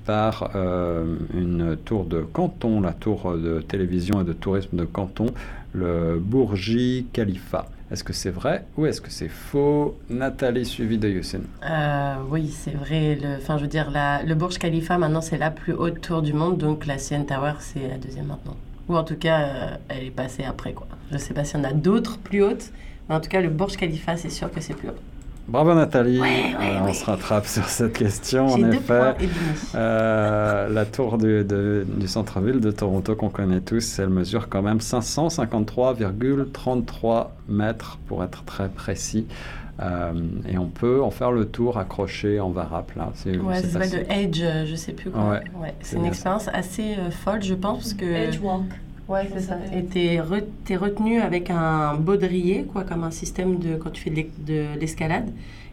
Par 0.05 0.51
euh, 0.55 1.15
une 1.33 1.77
tour 1.83 2.05
de 2.05 2.21
Canton, 2.21 2.81
la 2.81 2.93
tour 2.93 3.35
de 3.35 3.61
télévision 3.61 4.21
et 4.21 4.23
de 4.23 4.33
tourisme 4.33 4.77
de 4.77 4.85
Canton, 4.85 5.27
le 5.73 6.19
Bourgi 6.19 7.07
Khalifa. 7.11 7.65
Est-ce 7.91 8.03
que 8.03 8.13
c'est 8.13 8.31
vrai 8.31 8.65
ou 8.77 8.87
est-ce 8.87 8.99
que 8.99 9.11
c'est 9.11 9.29
faux? 9.29 9.97
Nathalie, 10.09 10.65
suivie 10.65 10.97
de 10.97 11.07
Youssine. 11.07 11.43
Euh, 11.63 12.15
oui, 12.29 12.49
c'est 12.49 12.71
vrai. 12.71 13.15
Le, 13.21 13.35
enfin, 13.37 13.57
je 13.57 13.63
veux 13.63 13.69
dire, 13.69 13.91
le 13.91 14.33
Burj 14.33 14.57
Khalifa, 14.57 14.97
maintenant, 14.97 15.21
c'est 15.21 15.37
la 15.37 15.51
plus 15.51 15.73
haute 15.73 16.01
tour 16.01 16.23
du 16.23 16.33
monde. 16.33 16.57
Donc, 16.57 16.87
la 16.87 16.97
CN 16.97 17.25
Tower, 17.25 17.53
c'est 17.59 17.87
la 17.87 17.97
deuxième 17.97 18.25
maintenant. 18.25 18.55
Ou 18.89 18.95
en 18.95 19.03
tout 19.03 19.15
cas, 19.15 19.39
euh, 19.39 19.77
elle 19.89 20.03
est 20.05 20.11
passée 20.11 20.43
après, 20.43 20.73
quoi. 20.73 20.87
Je 21.11 21.17
sais 21.17 21.33
pas 21.33 21.43
s'il 21.43 21.59
y 21.59 21.61
en 21.61 21.65
a 21.65 21.73
d'autres 21.73 22.17
plus 22.17 22.43
hautes. 22.43 22.71
Mais 23.07 23.15
en 23.15 23.19
tout 23.19 23.29
cas, 23.29 23.41
le 23.41 23.49
Burj 23.49 23.77
Khalifa, 23.77 24.17
c'est 24.17 24.31
sûr 24.31 24.51
que 24.51 24.61
c'est 24.61 24.73
plus 24.73 24.89
haut. 24.89 24.97
Bravo 25.47 25.75
Nathalie, 25.75 26.19
Ouais, 26.19 26.27
ouais, 26.27 26.55
Euh, 26.59 26.79
on 26.81 26.85
ouais. 26.85 26.93
se 26.93 27.05
rattrape 27.05 27.45
sur 27.45 27.65
cette 27.65 27.93
question 27.93 28.47
en 28.47 28.57
effet. 28.71 28.79
points 28.79 29.13
et 29.19 29.27
demi. 29.27 29.35
Euh, 29.75 30.67
la 30.69 30.85
tour 30.85 31.19
du, 31.19 31.43
de- 31.43 31.85
du 31.87 32.07
centre-ville 32.07 32.59
de 32.59 32.71
Toronto 32.71 33.15
qu'on 33.15 33.29
connaît 33.29 33.61
tous, 33.61 33.99
elle 33.99 34.09
mesure 34.09 34.49
quand 34.49 34.63
même 34.63 34.79
553,33 34.81 37.35
mètres 37.47 37.99
pour 38.07 38.23
être 38.23 38.43
très 38.45 38.69
précis. 38.69 39.27
Euh, 39.81 40.13
et 40.49 40.57
on 40.57 40.67
peut 40.67 41.03
en 41.03 41.11
faire 41.11 41.31
le 41.31 41.45
tour 41.45 41.77
accroché 41.77 42.39
en 42.39 42.49
varap 42.49 42.95
là. 42.95 43.11
C'est 43.13 43.37
Ouais, 43.37 43.55
c'est 43.55 43.67
ça 43.67 43.73
s'appelle 43.83 43.87
assez- 43.87 43.97
le 43.97 44.11
Edge, 44.11 44.41
je 44.69 44.75
sais 44.75 44.93
plus 44.93 45.11
quoi. 45.11 45.31
Ouais, 45.31 45.41
c'est 45.81 45.91
c'est 45.91 45.97
une 45.97 46.05
expérience 46.05 46.47
assez 46.53 46.95
euh, 46.97 47.11
folle, 47.11 47.43
je 47.43 47.53
pense, 47.55 47.77
parce 47.79 47.93
que. 47.93 48.05
Edgewalk. 48.05 48.63
Ouais, 49.07 49.29
c'est 49.33 49.41
ça. 49.41 49.55
Et 49.73 49.83
t'es, 49.85 50.17
re- 50.17 50.43
t'es 50.65 50.75
retenu 50.75 51.19
avec 51.21 51.49
un 51.51 51.93
baudrier, 51.95 52.63
quoi, 52.63 52.83
comme 52.83 53.03
un 53.03 53.11
système 53.11 53.59
de 53.59 53.75
quand 53.75 53.91
tu 53.91 54.01
fais 54.01 54.09
de 54.09 54.15
l'e- 54.15 54.31
de 54.39 54.79
l'escalade. 54.79 55.29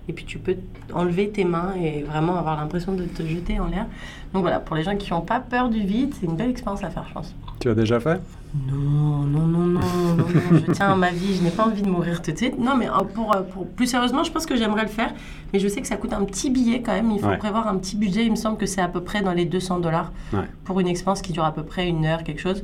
Et 0.09 0.13
puis 0.13 0.25
tu 0.25 0.39
peux 0.39 0.57
enlever 0.93 1.31
tes 1.31 1.45
mains 1.45 1.75
et 1.81 2.03
vraiment 2.03 2.37
avoir 2.37 2.57
l'impression 2.61 2.93
de 2.93 3.05
te 3.05 3.23
jeter 3.25 3.61
en 3.61 3.69
l'air. 3.69 3.87
Donc 4.35 4.43
voilà, 4.43 4.59
pour 4.59 4.75
les 4.77 4.83
gens 4.83 4.97
qui 4.97 5.11
n'ont 5.13 5.21
pas 5.21 5.39
peur 5.39 5.69
du 5.71 5.81
vide, 5.81 6.13
c'est 6.19 6.27
une 6.27 6.35
belle 6.37 6.51
expérience 6.51 6.83
à 6.83 6.91
faire, 6.91 7.05
je 7.09 7.15
pense. 7.15 7.35
Tu 7.61 7.69
as 7.71 7.75
déjà 7.75 8.01
fait? 8.01 8.21
Non, 8.69 8.75
non, 9.23 9.47
non, 9.47 9.59
non, 9.61 9.81
non, 9.81 10.17
non, 10.17 10.25
je 10.67 10.73
tiens 10.73 10.93
à 10.93 10.97
ma 10.97 11.11
vie, 11.11 11.37
je 11.37 11.43
n'ai 11.43 11.51
pas 11.51 11.65
envie 11.67 11.83
de 11.83 11.89
mourir 11.89 12.21
tout 12.21 12.33
de 12.33 12.37
suite. 12.37 12.59
Non, 12.59 12.77
mais 12.77 12.89
euh, 12.89 13.05
pour, 13.15 13.35
euh, 13.35 13.43
pour 13.43 13.67
plus 13.69 13.87
sérieusement, 13.87 14.25
je 14.25 14.33
pense 14.33 14.45
que 14.45 14.57
j'aimerais 14.57 14.83
le 14.83 14.89
faire, 14.89 15.15
mais 15.53 15.59
je 15.61 15.69
sais 15.69 15.81
que 15.81 15.87
ça 15.87 15.97
coûte 15.97 16.13
un 16.13 16.25
petit 16.25 16.51
billet 16.51 16.83
quand 16.83 16.93
même. 16.93 17.11
Il 17.13 17.21
faut 17.21 17.29
Ouais. 17.29 17.39
prévoir 17.39 17.69
un 17.69 17.77
petit 17.77 17.97
budget. 17.97 18.25
Il 18.27 18.33
me 18.33 18.37
semble 18.37 18.59
que 18.59 18.67
c'est 18.67 18.83
à 18.83 18.89
peu 18.89 19.01
près 19.03 19.23
dans 19.23 19.33
les 19.33 19.45
200 19.47 19.79
dollars 19.79 20.11
Ouais. 20.35 20.41
pour 20.65 20.81
une 20.81 20.89
expérience 20.89 21.23
qui 21.23 21.33
dure 21.33 21.45
à 21.45 21.55
peu 21.55 21.63
près 21.63 21.89
une 21.89 22.05
heure, 22.05 22.25
quelque 22.25 22.41
chose. 22.41 22.63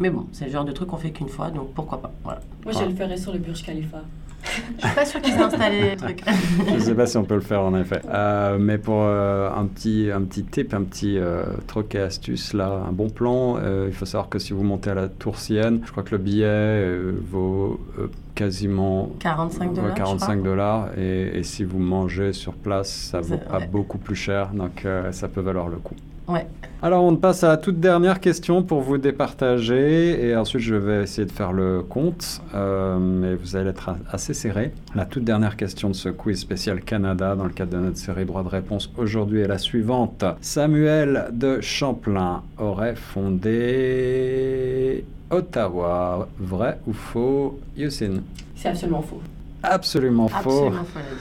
Mais 0.00 0.08
bon, 0.10 0.26
c'est 0.32 0.46
le 0.46 0.50
genre 0.50 0.64
de 0.64 0.72
truc 0.72 0.88
qu'on 0.88 0.96
fait 0.96 1.10
qu'une 1.10 1.28
fois, 1.28 1.50
donc 1.50 1.74
pourquoi 1.74 2.00
pas. 2.00 2.10
Voilà. 2.24 2.40
Moi, 2.64 2.72
je 2.72 2.84
le 2.88 2.94
ferais 2.94 3.18
sur 3.18 3.32
le 3.32 3.38
Burj 3.38 3.62
Khalifa. 3.62 4.02
Je 4.78 4.86
suis 4.86 4.94
pas 4.94 5.04
sûre 5.04 5.20
qu'ils 5.20 5.34
aient 5.34 5.42
installé 5.42 5.90
les 5.90 5.96
trucs. 5.96 6.22
Je 6.66 6.72
ne 6.74 6.78
sais 6.78 6.94
pas 6.94 7.06
si 7.06 7.18
on 7.18 7.24
peut 7.24 7.34
le 7.34 7.42
faire 7.42 7.60
en 7.60 7.76
effet. 7.76 8.00
Euh, 8.08 8.56
mais 8.58 8.78
pour 8.78 9.02
euh, 9.02 9.50
un, 9.54 9.66
petit, 9.66 10.08
un 10.10 10.22
petit 10.22 10.44
tip, 10.44 10.72
un 10.72 10.82
petit 10.84 11.18
euh, 11.18 11.44
truc 11.66 11.94
et 11.94 12.00
astuce, 12.00 12.54
là, 12.54 12.84
un 12.88 12.92
bon 12.92 13.10
plan, 13.10 13.58
euh, 13.58 13.84
il 13.88 13.92
faut 13.92 14.06
savoir 14.06 14.30
que 14.30 14.38
si 14.38 14.54
vous 14.54 14.62
montez 14.62 14.88
à 14.88 14.94
la 14.94 15.08
Tour 15.08 15.36
Sienne, 15.38 15.82
je 15.84 15.90
crois 15.90 16.02
que 16.02 16.12
le 16.12 16.18
billet 16.18 16.46
euh, 16.46 17.12
vaut 17.30 17.78
euh, 17.98 18.06
quasiment 18.34 19.10
45 19.18 19.68
ouais, 19.68 19.76
dollars. 19.76 19.94
45 19.94 20.42
dollars. 20.42 20.88
Et, 20.98 21.38
et 21.38 21.42
si 21.42 21.62
vous 21.62 21.78
mangez 21.78 22.32
sur 22.32 22.54
place, 22.54 22.90
ça 22.90 23.20
vaut 23.20 23.36
pas 23.36 23.58
ouais. 23.58 23.66
beaucoup 23.66 23.98
plus 23.98 24.16
cher. 24.16 24.52
Donc 24.54 24.86
euh, 24.86 25.12
ça 25.12 25.28
peut 25.28 25.42
valoir 25.42 25.68
le 25.68 25.76
coup. 25.76 25.96
Ouais. 26.30 26.46
Alors 26.82 27.04
on 27.04 27.14
passe 27.16 27.44
à 27.44 27.48
la 27.48 27.56
toute 27.58 27.78
dernière 27.78 28.20
question 28.20 28.62
pour 28.62 28.80
vous 28.80 28.96
départager 28.96 30.24
et 30.26 30.34
ensuite 30.34 30.62
je 30.62 30.74
vais 30.76 31.02
essayer 31.02 31.26
de 31.26 31.32
faire 31.32 31.52
le 31.52 31.82
compte, 31.82 32.40
euh, 32.54 32.98
mais 32.98 33.34
vous 33.34 33.56
allez 33.56 33.68
être 33.68 33.90
assez 34.10 34.32
serré. 34.32 34.72
La 34.94 35.04
toute 35.04 35.24
dernière 35.24 35.56
question 35.56 35.90
de 35.90 35.94
ce 35.94 36.08
quiz 36.08 36.40
spécial 36.40 36.80
Canada 36.80 37.34
dans 37.34 37.44
le 37.44 37.50
cadre 37.50 37.72
de 37.72 37.78
notre 37.78 37.98
série 37.98 38.24
droit 38.24 38.42
de 38.42 38.48
réponse 38.48 38.90
aujourd'hui 38.96 39.40
est 39.40 39.48
la 39.48 39.58
suivante. 39.58 40.24
Samuel 40.40 41.28
de 41.32 41.60
Champlain 41.60 42.42
aurait 42.56 42.96
fondé 42.96 44.24
Ottawa, 45.30 46.28
vrai 46.38 46.78
ou 46.86 46.94
faux 46.94 47.60
Youssine? 47.76 48.22
C'est 48.56 48.68
absolument 48.68 49.02
faux. 49.02 49.20
Absolument 49.62 50.28
faux. 50.28 50.68
Absolument 50.68 50.84
faux, 50.84 50.98
elle 50.98 51.02
a 51.02 51.10
dit. 51.10 51.20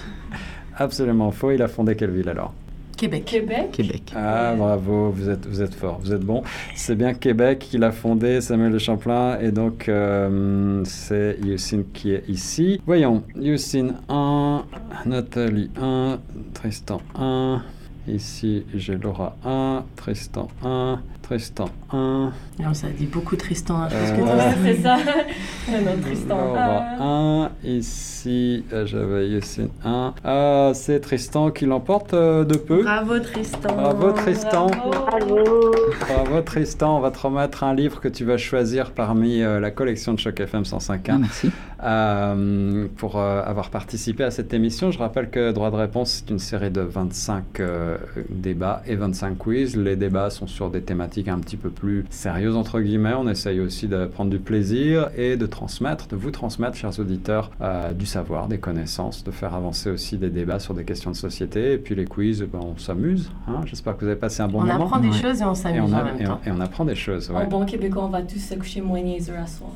Absolument 0.77 1.31
faux. 1.31 1.51
Il 1.51 1.61
a 1.61 1.67
fondé 1.67 1.95
quelle 1.95 2.11
ville 2.11 2.29
alors? 2.29 2.53
Québec. 2.99 3.23
Québec. 3.23 3.71
Québec. 3.71 4.11
Ah, 4.13 4.53
bravo, 4.57 5.09
vous 5.11 5.29
êtes, 5.29 5.47
vous 5.47 5.61
êtes 5.61 5.73
fort, 5.73 5.99
vous 6.03 6.11
êtes 6.11 6.19
bon. 6.19 6.43
C'est 6.75 6.95
bien 6.95 7.13
Québec 7.13 7.59
qui 7.59 7.77
l'a 7.77 7.93
fondé, 7.93 8.41
Samuel 8.41 8.73
de 8.73 8.77
Champlain, 8.77 9.39
et 9.39 9.53
donc 9.53 9.87
euh, 9.87 10.83
c'est 10.83 11.37
Youssine 11.41 11.85
qui 11.93 12.11
est 12.11 12.27
ici. 12.27 12.81
Voyons, 12.85 13.23
Youssine 13.39 13.95
1, 14.09 14.65
Nathalie 15.05 15.71
1, 15.81 16.19
Tristan 16.53 17.01
1, 17.15 17.61
ici 18.09 18.65
j'ai 18.75 18.97
Laura 18.97 19.37
1, 19.45 19.85
Tristan 19.95 20.49
1, 20.65 20.99
Tristan 21.29 21.69
1, 21.91 22.31
Non, 22.59 22.73
ça 22.73 22.87
dit 22.89 23.05
beaucoup 23.05 23.35
Tristan. 23.35 23.83
hein, 23.83 23.87
je 23.91 24.19
pense 24.19 24.29
Euh, 24.31 24.35
ouais. 24.35 24.53
C'est 24.75 24.81
ça. 24.81 24.97
non, 25.71 26.01
Tristan. 26.01 26.37
Laura 26.37 26.81
Ah. 26.99 27.49
1, 27.63 27.67
ici 27.69 28.63
euh, 28.73 28.87
j'avais 28.87 29.29
Youssine 29.29 29.69
1. 29.85 30.15
Ah, 30.23 30.71
c'est 30.73 30.99
Tristan 31.01 31.51
qui 31.51 31.67
l'emporte 31.67 32.15
euh, 32.15 32.43
de 32.45 32.55
peu. 32.57 32.81
Bravo 32.81 33.19
Tristan. 33.19 33.75
Bravo, 33.75 34.11
Tristan. 34.13 34.67
Bravo. 34.67 35.71
Bravo. 35.99 36.41
Tristan, 36.41 36.97
on 36.97 36.99
va 36.99 37.11
te 37.11 37.19
remettre 37.19 37.63
un 37.63 37.75
livre 37.75 38.01
que 38.01 38.07
tu 38.07 38.25
vas 38.25 38.37
choisir 38.37 38.89
parmi 38.91 39.43
euh, 39.43 39.59
la 39.59 39.69
collection 39.69 40.13
de 40.15 40.19
Choc 40.19 40.39
FM 40.39 40.63
105.1 40.63 40.99
Ah, 41.09 41.17
merci. 41.19 41.51
euh, 41.83 42.87
pour 42.97 43.17
euh, 43.19 43.43
avoir 43.45 43.69
participé 43.69 44.23
à 44.23 44.31
cette 44.31 44.51
émission. 44.53 44.89
Je 44.89 44.97
rappelle 44.97 45.29
que 45.29 45.51
Droit 45.51 45.69
de 45.69 45.75
réponse, 45.75 46.23
c'est 46.25 46.31
une 46.31 46.39
série 46.39 46.71
de 46.71 46.81
25 46.81 47.59
euh, 47.59 47.97
débats 48.29 48.81
et 48.87 48.95
25 48.95 49.37
quiz. 49.37 49.75
Les 49.77 49.95
débats 49.95 50.31
sont 50.31 50.47
sur 50.47 50.71
des 50.71 50.81
thématiques 50.81 51.18
un 51.27 51.39
petit 51.39 51.57
peu 51.57 51.69
plus 51.69 52.05
sérieuses, 52.09 52.55
entre 52.55 52.79
guillemets. 52.79 53.13
On 53.17 53.27
essaye 53.27 53.59
aussi 53.59 53.87
de 53.87 54.05
prendre 54.05 54.29
du 54.31 54.39
plaisir 54.39 55.09
et 55.17 55.35
de 55.35 55.45
transmettre, 55.45 56.07
de 56.07 56.15
vous 56.15 56.31
transmettre, 56.31 56.75
chers 56.77 56.97
auditeurs, 56.99 57.51
euh, 57.61 57.91
du 57.91 58.05
savoir, 58.05 58.47
des 58.47 58.59
connaissances, 58.59 59.23
de 59.23 59.31
faire 59.31 59.53
avancer 59.53 59.89
aussi 59.89 60.17
des 60.17 60.29
débats 60.29 60.59
sur 60.59 60.73
des 60.73 60.83
questions 60.85 61.11
de 61.11 61.15
société. 61.15 61.73
Et 61.73 61.77
puis 61.77 61.95
les 61.95 62.05
quiz, 62.05 62.41
ben, 62.51 62.59
on 62.61 62.77
s'amuse. 62.77 63.29
hein. 63.47 63.61
J'espère 63.65 63.95
que 63.97 64.01
vous 64.05 64.07
avez 64.11 64.19
passé 64.19 64.41
un 64.41 64.47
bon 64.47 64.59
on 64.61 64.65
moment. 64.65 64.85
apprend 64.85 64.99
des 64.99 65.09
Ouais. 65.09 65.13
choses 65.21 65.41
et 65.41 65.45
on 65.45 65.51
Et 65.53 65.55
s'amuse 65.55 65.81
on, 65.83 65.93
en 65.93 65.97
a- 65.97 66.03
même 66.03 66.15
et 66.21 66.25
on- 66.25 66.29
temps. 66.29 66.41
et 66.45 66.51
on 66.51 66.59
apprend 66.61 66.85
des 66.85 66.95
choses. 66.95 67.29
ouais. 67.29 67.35
En 67.37 67.47
bon 67.47 67.65
québécois, 67.65 68.03
on 68.05 68.09
va 68.09 68.21
tous 68.21 68.39
se 68.39 68.53
coucher 68.55 68.81
moins 68.81 69.01
niaiseux 69.01 69.33
à 69.35 69.47
soir. 69.47 69.71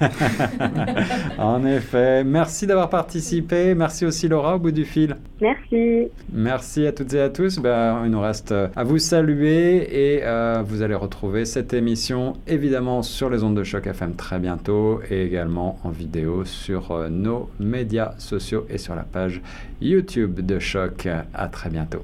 en 1.38 1.64
effet. 1.66 2.24
Merci 2.24 2.66
d'avoir 2.66 2.88
participé. 2.88 3.74
Merci 3.74 4.06
aussi 4.06 4.28
Laura 4.28 4.56
au 4.56 4.58
bout 4.58 4.70
du 4.70 4.84
fil. 4.84 5.16
Merci. 5.40 6.08
Merci 6.32 6.86
à 6.86 6.92
toutes 6.92 7.14
et 7.14 7.20
à 7.20 7.30
tous. 7.30 7.58
Ben, 7.58 8.02
il 8.04 8.10
nous 8.10 8.20
reste 8.20 8.52
euh, 8.52 8.68
à 8.74 8.84
vous 8.84 8.98
saluer 8.98 10.16
et 10.16 10.20
euh, 10.24 10.62
vous 10.66 10.82
allez 10.82 10.94
retrouver 10.94 11.44
cette 11.44 11.72
émission 11.72 12.34
évidemment 12.46 13.02
sur 13.02 13.30
les 13.30 13.42
ondes 13.44 13.56
de 13.56 13.64
choc 13.64 13.86
FM 13.86 14.16
très 14.16 14.38
bientôt 14.38 15.00
et 15.10 15.22
également 15.22 15.78
en 15.84 15.90
vidéo 15.90 16.44
sur 16.44 16.90
euh, 16.90 17.08
nos 17.08 17.50
médias 17.60 18.14
sociaux 18.18 18.66
et 18.68 18.78
sur 18.78 18.94
la 18.94 19.04
page 19.04 19.40
YouTube 19.80 20.40
de 20.40 20.58
choc. 20.58 21.08
À 21.34 21.48
très 21.48 21.70
bientôt. 21.70 22.02